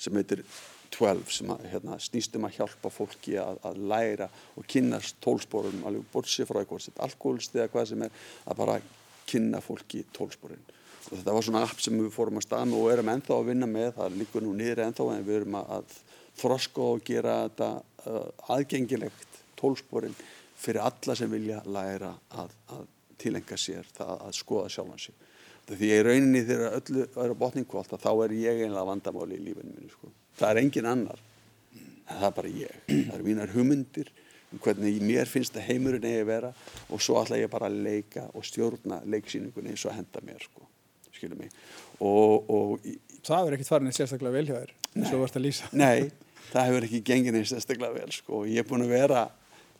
sem 0.00 0.16
heitir 0.18 0.44
12 0.94 1.32
sem 1.34 1.50
að, 1.50 1.64
hérna, 1.72 1.98
snýst 2.02 2.36
um 2.38 2.46
að 2.46 2.58
hjálpa 2.58 2.90
fólki 2.92 3.34
að, 3.40 3.58
að 3.66 3.80
læra 3.90 4.28
og 4.54 4.66
kynast 4.70 5.18
tólsporum, 5.24 5.82
alveg 5.88 6.06
bortsið 6.12 6.48
frá 6.50 6.60
eitthvað 6.60 7.02
alkoholist 7.08 7.56
eða 7.56 7.70
hvað 7.72 7.90
sem 7.90 8.06
er 8.06 8.22
að 8.44 8.60
bara 8.60 8.78
kynna 9.26 9.60
fólki 9.64 10.04
tólsporin 10.14 10.62
og 11.04 11.18
þetta 11.18 11.34
var 11.36 11.44
svona 11.44 11.64
app 11.66 11.80
sem 11.84 11.96
við 11.98 12.12
fórum 12.14 12.40
að 12.40 12.46
staða 12.46 12.68
með 12.68 12.80
og 12.80 12.92
erum 12.94 13.10
ennþá 13.12 13.36
að 13.36 13.48
vinna 13.50 13.68
með, 13.68 13.90
það 13.98 14.18
líkur 14.20 14.44
nú 14.44 14.54
niður 14.56 14.84
ennþá 14.86 15.08
en 15.12 15.26
við 15.26 15.40
erum 15.40 15.58
að 15.60 15.98
þroska 16.40 16.86
og 16.94 17.04
gera 17.06 17.34
þetta 17.44 17.68
uh, 18.08 18.54
aðgengilegt 18.54 19.38
tólsporin 19.60 20.16
fyrir 20.64 20.84
alla 20.84 21.16
sem 21.18 21.30
vilja 21.30 21.60
læra 21.68 22.14
að, 22.40 22.54
að 22.72 22.86
tilenga 23.20 23.58
sér 23.60 23.86
það 23.96 24.26
að 24.28 24.36
skoða 24.38 24.72
sjálfan 24.74 25.04
sig. 25.06 25.14
Því 25.64 25.88
ég 25.88 26.02
er 26.02 26.08
rauninni 26.10 26.42
þegar 26.44 26.74
öllu 26.78 27.04
er 27.24 27.32
á 27.32 27.36
botningkválta 27.40 27.98
þá 28.00 28.10
er 28.26 28.34
ég 28.36 28.60
einlega 28.66 28.84
vandamáli 28.90 29.38
í 29.38 29.44
lífinu 29.46 29.72
mínu. 29.72 29.92
Sko. 29.94 30.10
Það 30.36 30.50
er 30.50 30.60
engin 30.60 30.88
annar, 30.90 31.22
en 31.72 32.10
það 32.10 32.26
er 32.28 32.34
bara 32.36 32.52
ég. 32.52 32.82
Það 32.90 33.14
eru 33.16 33.28
mínar 33.28 33.54
hugmyndir 33.54 34.10
um 34.52 34.60
hvernig 34.62 35.00
mér 35.02 35.30
finnst 35.30 35.56
að 35.56 35.70
heimurinn 35.70 36.04
eigi 36.04 36.20
að 36.20 36.28
vera 36.30 36.50
og 36.92 37.02
svo 37.02 37.16
ætla 37.22 37.40
ég 37.40 37.50
bara 37.52 37.70
að 37.70 37.80
leika 37.86 38.26
og 38.36 38.44
stjórna 38.46 39.00
leiksýningunni 39.08 39.72
eins 39.72 39.86
og 39.88 39.96
henda 39.96 40.22
mér. 40.26 40.44
Sko. 40.44 40.68
Skilum 41.14 41.40
mig. 41.40 41.54
Og, 42.02 42.50
og, 42.50 42.84
það 43.24 43.48
er 43.48 43.56
ekkert 43.56 43.70
farin 43.72 43.88
eitt 43.88 43.98
sérstaklega 43.98 44.36
velhjáður 44.36 44.74
eins 44.94 45.14
og 45.14 45.24
vart 45.24 45.40
að 45.40 45.46
lýsa. 45.46 45.70
Nei, 45.72 46.10
það 46.50 46.68
hefur 46.68 46.88
ekki 46.90 47.02
gengið 47.08 47.40
eins 47.40 47.54
sérstaklega 47.54 47.96
vel. 47.96 48.12
Sko. 48.14 48.44
Ég 48.50 48.60
er 48.60 48.68
búin 48.68 48.84
að 48.84 48.94
vera 48.98 49.24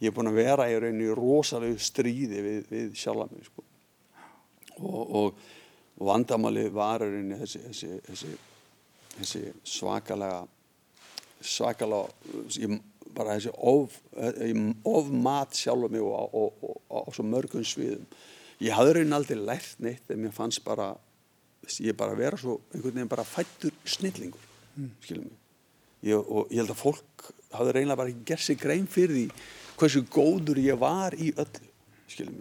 ég 0.04 0.10
er 0.10 0.16
búin 0.16 0.30
að 0.30 0.40
vera 0.42 0.68
í 0.68 0.78
rauninni 0.78 1.12
rosalegu 1.16 1.80
stríði 1.80 2.42
við, 2.44 2.64
við 2.70 2.96
sjálf 2.98 3.32
mig 3.32 3.46
sko. 3.48 3.64
og, 4.80 5.02
og, 5.20 5.44
og 5.98 6.10
vandamáli 6.10 6.66
var 6.74 7.04
rauninni 7.04 7.38
þessi, 7.40 7.62
þessi, 7.68 7.92
þessi, 8.08 8.32
þessi 9.18 9.44
svakalega 9.76 10.42
svakalega 11.44 12.08
ég, 12.60 12.76
bara 13.14 13.38
þessi 13.38 13.54
of, 13.56 13.96
of 14.90 15.10
mat 15.12 15.56
sjálf 15.56 15.92
mig 15.92 16.04
og 16.04 16.54
á 16.90 17.00
svo 17.14 17.26
mörgum 17.26 17.64
sviðum 17.66 18.06
ég 18.60 18.76
hafði 18.76 18.98
rauninni 18.98 19.18
aldrei 19.18 19.40
lært 19.40 19.80
neitt 19.82 20.12
en 20.12 20.22
mér 20.24 20.36
fannst 20.36 20.64
bara 20.66 20.92
ég 21.80 21.96
bara 21.96 22.16
vera 22.18 22.36
svo 22.40 22.60
einhvern 22.74 22.98
veginn 22.98 23.10
bara 23.10 23.24
fættur 23.24 23.72
snillingur 23.88 24.52
mm. 24.76 24.92
skilum 25.00 25.30
mig 25.30 26.10
ég, 26.10 26.18
og 26.20 26.50
ég 26.52 26.60
held 26.60 26.74
að 26.74 26.82
fólk 26.82 27.28
hafði 27.54 27.76
reynilega 27.78 28.02
bara 28.02 28.24
gerð 28.28 28.44
sig 28.44 28.60
grein 28.60 28.88
fyrir 28.90 29.14
því 29.16 29.28
hversu 29.78 30.04
góður 30.12 30.60
ég 30.62 30.80
var 30.80 31.16
í 31.16 31.32
öllu 31.34 31.70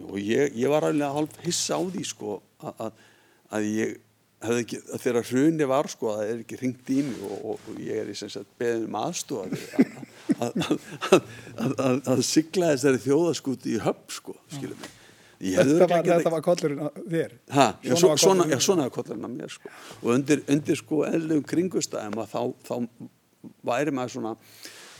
og 0.06 0.18
ég, 0.20 0.54
ég 0.54 0.70
var 0.70 0.86
alveg 0.86 1.16
hálf 1.16 1.38
hissa 1.42 1.78
á 1.78 1.82
því 1.82 2.04
sko, 2.06 2.36
að, 2.62 2.90
að 3.50 3.68
ég 3.72 3.94
ekki, 4.54 4.80
þegar 5.02 5.30
hruni 5.30 5.68
var 5.68 5.88
sko 5.90 6.12
að 6.12 6.20
það 6.20 6.32
er 6.32 6.42
ekki 6.44 6.58
ringt 6.60 6.90
í 6.94 6.98
mig 7.06 7.22
og, 7.26 7.38
og, 7.38 7.70
og 7.70 7.80
ég 7.82 8.02
er 8.02 8.10
í 8.12 8.18
sem 8.18 8.30
sagt 8.32 8.50
beðin 8.60 8.86
um 8.88 8.98
aðstofa 9.00 9.62
að, 10.44 10.60
að, 10.66 11.72
að, 11.88 12.02
að 12.14 12.22
sigla 12.28 12.74
þessari 12.74 13.02
þjóðaskúti 13.06 13.74
í 13.74 13.80
höfn 13.84 14.14
sko, 14.20 14.36
skilum 14.52 14.78
mig 14.84 15.00
Þetta 15.44 15.88
var, 15.90 16.06
þetta 16.06 16.30
var 16.32 16.44
kollurinn 16.44 16.84
að 16.86 17.00
þér? 17.10 17.32
Ha, 17.52 17.64
já, 17.84 17.92
svona, 18.00 18.14
svona, 18.22 18.44
já, 18.48 18.56
svona 18.64 18.86
var 18.86 18.94
kollurinn 18.94 19.26
að 19.26 19.34
mér 19.34 19.52
sko. 19.52 19.72
og 19.98 20.06
undir, 20.14 20.40
undir 20.54 20.78
sko 20.78 21.00
eðlum 21.08 21.42
kringustæðum 21.50 22.22
að 22.22 22.30
þá, 22.30 22.40
þá 22.64 22.74
væri 23.66 23.92
maður 23.92 24.14
svona 24.14 24.32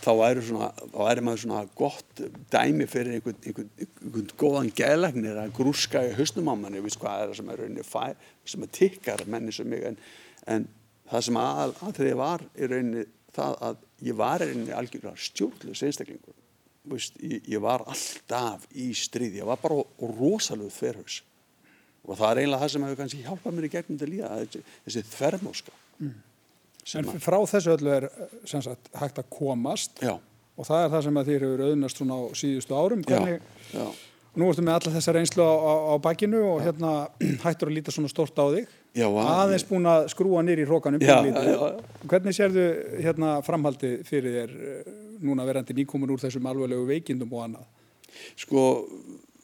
þá 0.05 0.11
væri, 0.19 0.45
svona, 0.45 0.69
þá 0.93 0.99
væri 1.01 1.25
maður 1.25 1.43
svona 1.45 1.65
gott 1.79 2.23
dæmi 2.53 2.87
fyrir 2.91 3.17
einhvern, 3.17 3.41
einhvern, 3.41 3.71
einhvern 3.81 4.31
góðan 4.41 4.71
gælagnir 4.77 5.41
að 5.41 5.53
grúska 5.57 6.05
í 6.05 6.15
hausnum 6.19 6.53
á 6.53 6.55
manni, 6.61 6.83
við 6.85 6.99
hvað 7.01 7.25
er 7.25 7.33
það 7.33 7.41
sem 7.41 7.53
er 7.53 7.61
rauninni 7.63 7.87
fæ, 7.89 8.31
sem 8.53 8.67
er 8.67 8.73
tikkar 8.79 9.25
menni 9.31 9.55
sem 9.55 9.69
mig 9.71 9.85
en, 9.89 9.99
en 10.51 10.67
það 11.11 11.27
sem 11.29 11.41
að, 11.41 11.77
aðriði 11.89 12.17
var 12.21 12.47
í 12.55 12.71
rauninni 12.71 13.05
það 13.35 13.61
að 13.69 13.85
ég 14.05 14.19
var 14.21 14.45
í 14.45 14.49
rauninni 14.51 14.75
algjörlega 14.77 15.29
stjórnlega 15.29 15.89
einstaklingur. 15.89 16.41
Veist, 16.93 17.17
ég, 17.25 17.47
ég 17.49 17.63
var 17.65 17.87
alltaf 17.89 18.67
í 18.77 18.91
stríði 18.99 19.41
ég 19.41 19.49
var 19.49 19.61
bara 19.63 19.81
rosalega 20.19 20.75
þverjus 20.75 21.23
og 22.05 22.19
það 22.19 22.31
er 22.31 22.41
einlega 22.43 22.61
það 22.61 22.73
sem 22.75 22.85
hefur 22.85 22.99
kannski 23.01 23.25
hjálpað 23.25 23.57
mér 23.57 23.67
í 23.67 23.71
gegnum 23.73 24.01
til 24.01 24.09
líða 24.11 24.33
þessi, 24.43 24.61
þessi 24.85 25.03
þverjmóska 25.15 25.77
mm. 26.05 26.19
En 26.99 27.11
frá 27.23 27.39
þessu 27.49 27.75
öllu 27.75 27.93
er 27.95 28.09
sagt, 28.45 28.91
hægt 29.01 29.21
að 29.23 29.31
komast 29.33 30.03
já. 30.05 30.17
og 30.57 30.67
það 30.69 30.83
er 30.83 30.91
það 30.95 31.07
sem 31.07 31.21
þér 31.21 31.47
hefur 31.47 31.63
auðnast 31.69 32.01
svona 32.01 32.19
á 32.19 32.23
síðustu 32.37 32.77
árum 32.77 33.05
Hvernig, 33.07 33.47
já, 33.73 33.79
já. 33.79 33.87
Nú 34.35 34.49
ertu 34.51 34.65
með 34.67 34.77
alla 34.81 34.93
þessa 34.97 35.15
reynslu 35.15 35.45
á, 35.47 35.55
á, 35.55 35.95
bakkinu 36.03 36.41
og 36.51 36.59
hérna 36.65 36.93
hættur 37.45 37.71
að 37.71 37.79
líta 37.79 37.95
svona 37.95 38.11
stort 38.11 38.37
á 38.37 38.47
þig 38.51 38.69
Já, 38.95 39.07
aðeins 39.09 39.65
búin 39.67 39.89
að 39.91 40.09
skrúa 40.13 40.43
nýri 40.47 40.63
í 40.63 40.69
hrókanum 40.69 41.03
hvernig 41.03 42.37
sérðu 42.37 42.67
hérna 43.01 43.39
framhaldi 43.47 43.97
fyrir 44.07 44.37
þér 44.39 44.53
núna 45.25 45.47
verandi 45.49 45.77
nýkomin 45.79 46.13
úr 46.15 46.23
þessum 46.23 46.47
alveglegu 46.51 46.85
veikindum 46.89 47.33
og 47.35 47.47
annað? 47.47 47.65
Sko, 48.39 48.63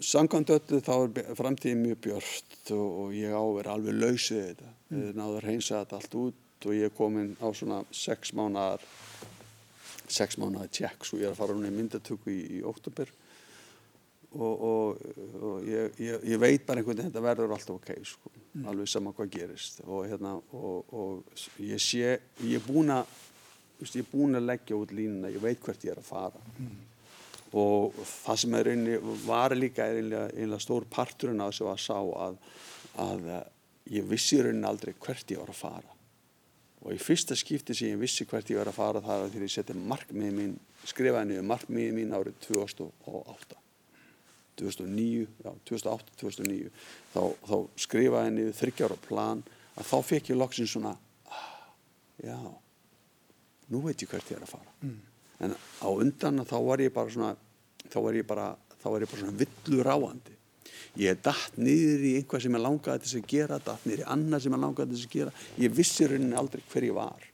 samkvæmt 0.00 0.52
öllu 0.54 0.80
þá 0.84 0.92
er 0.98 1.34
framtíðin 1.38 1.82
mjög 1.84 2.02
björst 2.06 2.72
og, 2.74 2.86
og 3.04 3.16
ég 3.16 3.34
á 3.34 3.40
að 3.40 3.56
vera 3.58 3.74
alveg 3.76 3.98
lausið 3.98 4.44
þetta. 4.44 4.70
Mm. 4.90 5.10
Náður 5.18 5.48
heimsa 5.50 5.82
þetta 5.82 6.00
allt 6.00 6.16
út 6.20 6.38
og 6.66 6.76
ég 6.76 6.90
er 6.90 6.96
komin 6.96 7.32
á 7.40 7.48
svona 7.54 7.82
sex 7.94 8.34
mánar 8.36 8.82
sex 10.10 10.38
mánar 10.38 10.68
tjekk 10.68 11.06
svo 11.06 11.20
ég 11.20 11.28
er 11.28 11.34
að 11.34 11.40
fara 11.40 11.56
núna 11.56 11.70
í 11.70 11.76
myndatöku 11.76 12.32
í, 12.32 12.40
í 12.58 12.62
oktober 12.66 13.10
og, 14.30 14.62
og, 14.62 15.00
og 15.42 15.64
ég, 15.66 15.96
ég, 15.98 16.26
ég 16.32 16.40
veit 16.40 16.66
bara 16.66 16.80
einhvern 16.80 16.98
veginn 16.98 17.10
þetta 17.10 17.24
verður 17.24 17.54
alltaf 17.56 17.78
ok 17.78 17.90
sko, 18.06 18.30
mm. 18.52 18.68
alveg 18.70 18.90
sama 18.90 19.14
hvað 19.16 19.32
gerist. 19.34 19.80
Og 19.86 20.06
hérna 20.06 20.36
og 20.54 21.40
ég 21.58 21.82
sé, 21.82 22.14
ég 22.44 22.60
er 22.60 22.66
búin 22.66 22.92
að 22.94 23.10
ég 23.80 23.96
er 24.02 24.10
búin 24.10 24.38
að 24.38 24.46
leggja 24.52 24.78
út 24.78 24.94
línuna, 24.94 25.32
ég 25.32 25.42
veit 25.42 25.62
hvert 25.64 25.86
ég 25.86 25.94
er 25.94 26.02
að 26.02 26.10
fara. 26.12 26.42
Mm. 26.58 26.78
og 27.50 27.96
það 28.06 28.36
sem 28.44 28.52
er 28.54 28.68
einni, 28.70 28.98
var 29.24 29.54
líka 29.56 29.88
einlega, 29.90 30.28
einlega 30.36 30.62
stór 30.62 30.84
parturinn 30.86 31.40
að 31.42 31.48
þessu 31.50 31.66
að 31.66 31.80
sá 31.82 31.96
að, 31.98 32.36
að 33.02 33.24
ég 33.90 34.06
vissi 34.06 34.38
raunin 34.38 34.68
aldrei 34.68 34.92
hvert 34.94 35.32
ég 35.34 35.40
var 35.42 35.50
að 35.50 35.58
fara 35.58 35.96
og 36.80 36.94
í 36.94 37.00
fyrsta 37.00 37.36
skipti 37.36 37.76
sem 37.76 37.92
ég 37.92 38.00
vissi 38.00 38.26
hvert 38.28 38.50
ég 38.50 38.60
var 38.60 38.70
að 38.70 38.78
fara 38.78 39.02
það 39.04 39.24
er 39.24 39.32
þegar 39.34 39.46
ég 39.46 39.54
seti 39.54 39.76
markmiðið 39.76 40.36
mín 40.38 40.54
skrifaði 40.88 41.30
niður 41.30 41.48
markmiðið 41.50 41.98
mín 41.98 42.14
árið 42.16 42.38
2008 42.46 43.58
2009, 44.60 45.26
já 45.44 45.52
2008-2009 45.68 46.70
þá, 47.12 47.22
þá 47.48 47.54
skrifaði 47.84 48.32
niður 48.36 48.58
þryggjára 48.60 48.98
plan 49.04 49.44
að 49.76 49.86
þá 49.92 49.96
fekk 50.10 50.32
ég 50.32 50.40
loksinn 50.40 50.68
svona 50.70 50.94
ah, 51.28 51.52
já 52.24 52.36
nú 53.70 53.84
veit 53.84 54.02
ég 54.02 54.10
hvert 54.10 54.32
ég 54.32 54.40
er 54.40 54.48
að 54.48 54.54
fara. 54.56 54.74
Mm. 54.82 54.98
en 55.46 55.56
á 55.56 55.88
undan 55.88 56.44
þá 56.48 56.58
var 56.66 56.84
ég 56.84 56.92
bara 56.96 57.12
svona 57.12 57.32
þá 57.86 57.98
var 58.04 58.18
ég 58.18 58.28
bara, 58.28 58.50
var 58.84 59.04
ég 59.04 59.12
bara 59.12 59.22
svona 59.24 59.40
villur 59.40 59.92
áandi 59.94 60.39
ég 61.00 61.12
er 61.12 61.18
dætt 61.24 61.58
niður 61.60 62.06
í 62.06 62.12
einhvað 62.20 62.44
sem 62.44 62.56
ég 62.56 62.64
langaði 62.64 63.02
til 63.02 63.10
þess 63.10 63.18
að 63.20 63.28
gera 63.32 63.58
dætt 63.66 63.88
niður 63.88 64.04
í 64.04 64.06
annað 64.14 64.44
sem 64.44 64.56
ég 64.56 64.62
langaði 64.64 64.90
til 64.90 64.98
þess 65.00 65.10
að 65.10 65.16
gera. 65.16 65.34
Ég 65.64 65.76
vissi 65.80 66.08
rauninni 66.10 66.40
aldrei 66.40 66.64
hver 66.72 66.88
ég 66.88 66.96
var. 66.96 67.28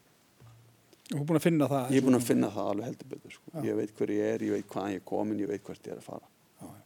Þú 1.07 1.21
er 1.21 1.29
búin 1.29 1.39
að 1.39 1.47
finna 1.47 1.71
það? 1.71 1.95
Ég 1.95 2.03
er 2.03 2.07
búin 2.09 2.19
að 2.19 2.27
finna 2.27 2.51
það 2.51 2.73
alveg 2.73 2.91
heldur 2.91 3.11
betur 3.13 3.37
sko. 3.37 3.63
ég 3.63 3.79
veit 3.79 3.93
hver 3.95 4.11
ég 4.17 4.33
er, 4.35 4.43
ég 4.43 4.57
veit 4.57 4.69
hvað 4.73 4.91
ég 4.91 5.01
er 5.01 5.07
komin 5.07 5.43
ég 5.45 5.53
veit 5.53 5.63
hvert 5.63 5.87
ég 5.87 5.95
er 5.95 6.01
að 6.03 6.09
fara. 6.09 6.27
Já, 6.59 6.67
já. 6.67 6.83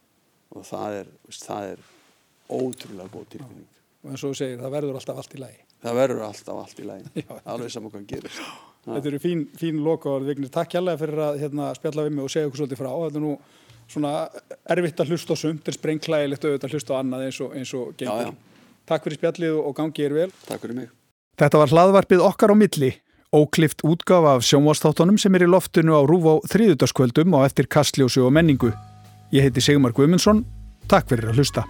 og 0.53 0.67
það 0.69 0.97
er, 0.99 1.11
það 1.41 1.71
er 1.71 1.83
ótrúlega 2.51 3.13
góð 3.15 3.27
tilfinning. 3.33 3.81
Og 4.01 4.13
eins 4.13 4.21
og 4.21 4.33
þú 4.33 4.37
segir, 4.37 4.61
það 4.61 4.75
verður 4.77 4.99
alltaf 5.01 5.21
allt 5.23 5.37
í 5.37 5.41
lægi 5.41 5.65
það 5.81 5.97
verður 5.97 6.25
alltaf 6.27 6.59
allt 6.61 6.81
í 6.81 6.85
lægi 6.87 7.23
alveg 7.51 7.73
saman 7.73 7.93
hvað 7.93 8.05
gerist. 8.09 8.41
Þetta 8.81 9.09
eru 9.11 9.19
fín, 9.21 9.43
fín 9.57 9.81
lokaður 9.85 10.25
Vignir, 10.25 10.49
takk 10.53 10.73
hjálpa 10.73 10.97
svona 13.91 14.13
erfitt 14.71 15.03
að 15.03 15.13
hlusta 15.13 15.35
á 15.35 15.41
sumt 15.43 15.67
er 15.67 15.77
sprengklægilegt 15.77 16.47
auðvitað 16.47 16.69
að 16.69 16.75
hlusta 16.77 16.95
á 16.95 17.01
annað 17.01 17.27
eins 17.27 17.39
og, 17.43 17.53
eins 17.57 17.75
og 17.77 17.93
gengur. 17.99 18.25
Já, 18.25 18.31
já. 18.31 18.81
Takk 18.91 19.05
fyrir 19.05 19.19
spjallið 19.19 19.61
og 19.61 19.77
gangið 19.77 20.07
er 20.07 20.17
vel. 20.17 20.29
Takk 20.47 20.65
fyrir 20.65 20.77
mig. 20.79 20.91
Þetta 21.41 21.61
var 21.61 21.73
hlaðvarpið 21.75 22.23
okkar 22.27 22.53
á 22.53 22.55
milli 22.57 22.91
óklift 23.31 23.85
útgafa 23.87 24.35
af 24.35 24.43
sjónvastáttunum 24.43 25.19
sem 25.19 25.35
er 25.35 25.45
í 25.45 25.51
loftinu 25.51 25.95
á 25.95 26.03
Rúf 26.03 26.27
á 26.27 26.35
þrýðutaskvöldum 26.51 27.37
og 27.37 27.47
eftir 27.47 27.69
kastljósu 27.71 28.25
og 28.27 28.33
menningu. 28.35 28.73
Ég 29.31 29.47
heiti 29.47 29.63
Sigmar 29.63 29.95
Guimundsson. 29.95 30.43
Takk 30.91 31.07
fyrir 31.13 31.31
að 31.31 31.39
hlusta. 31.39 31.63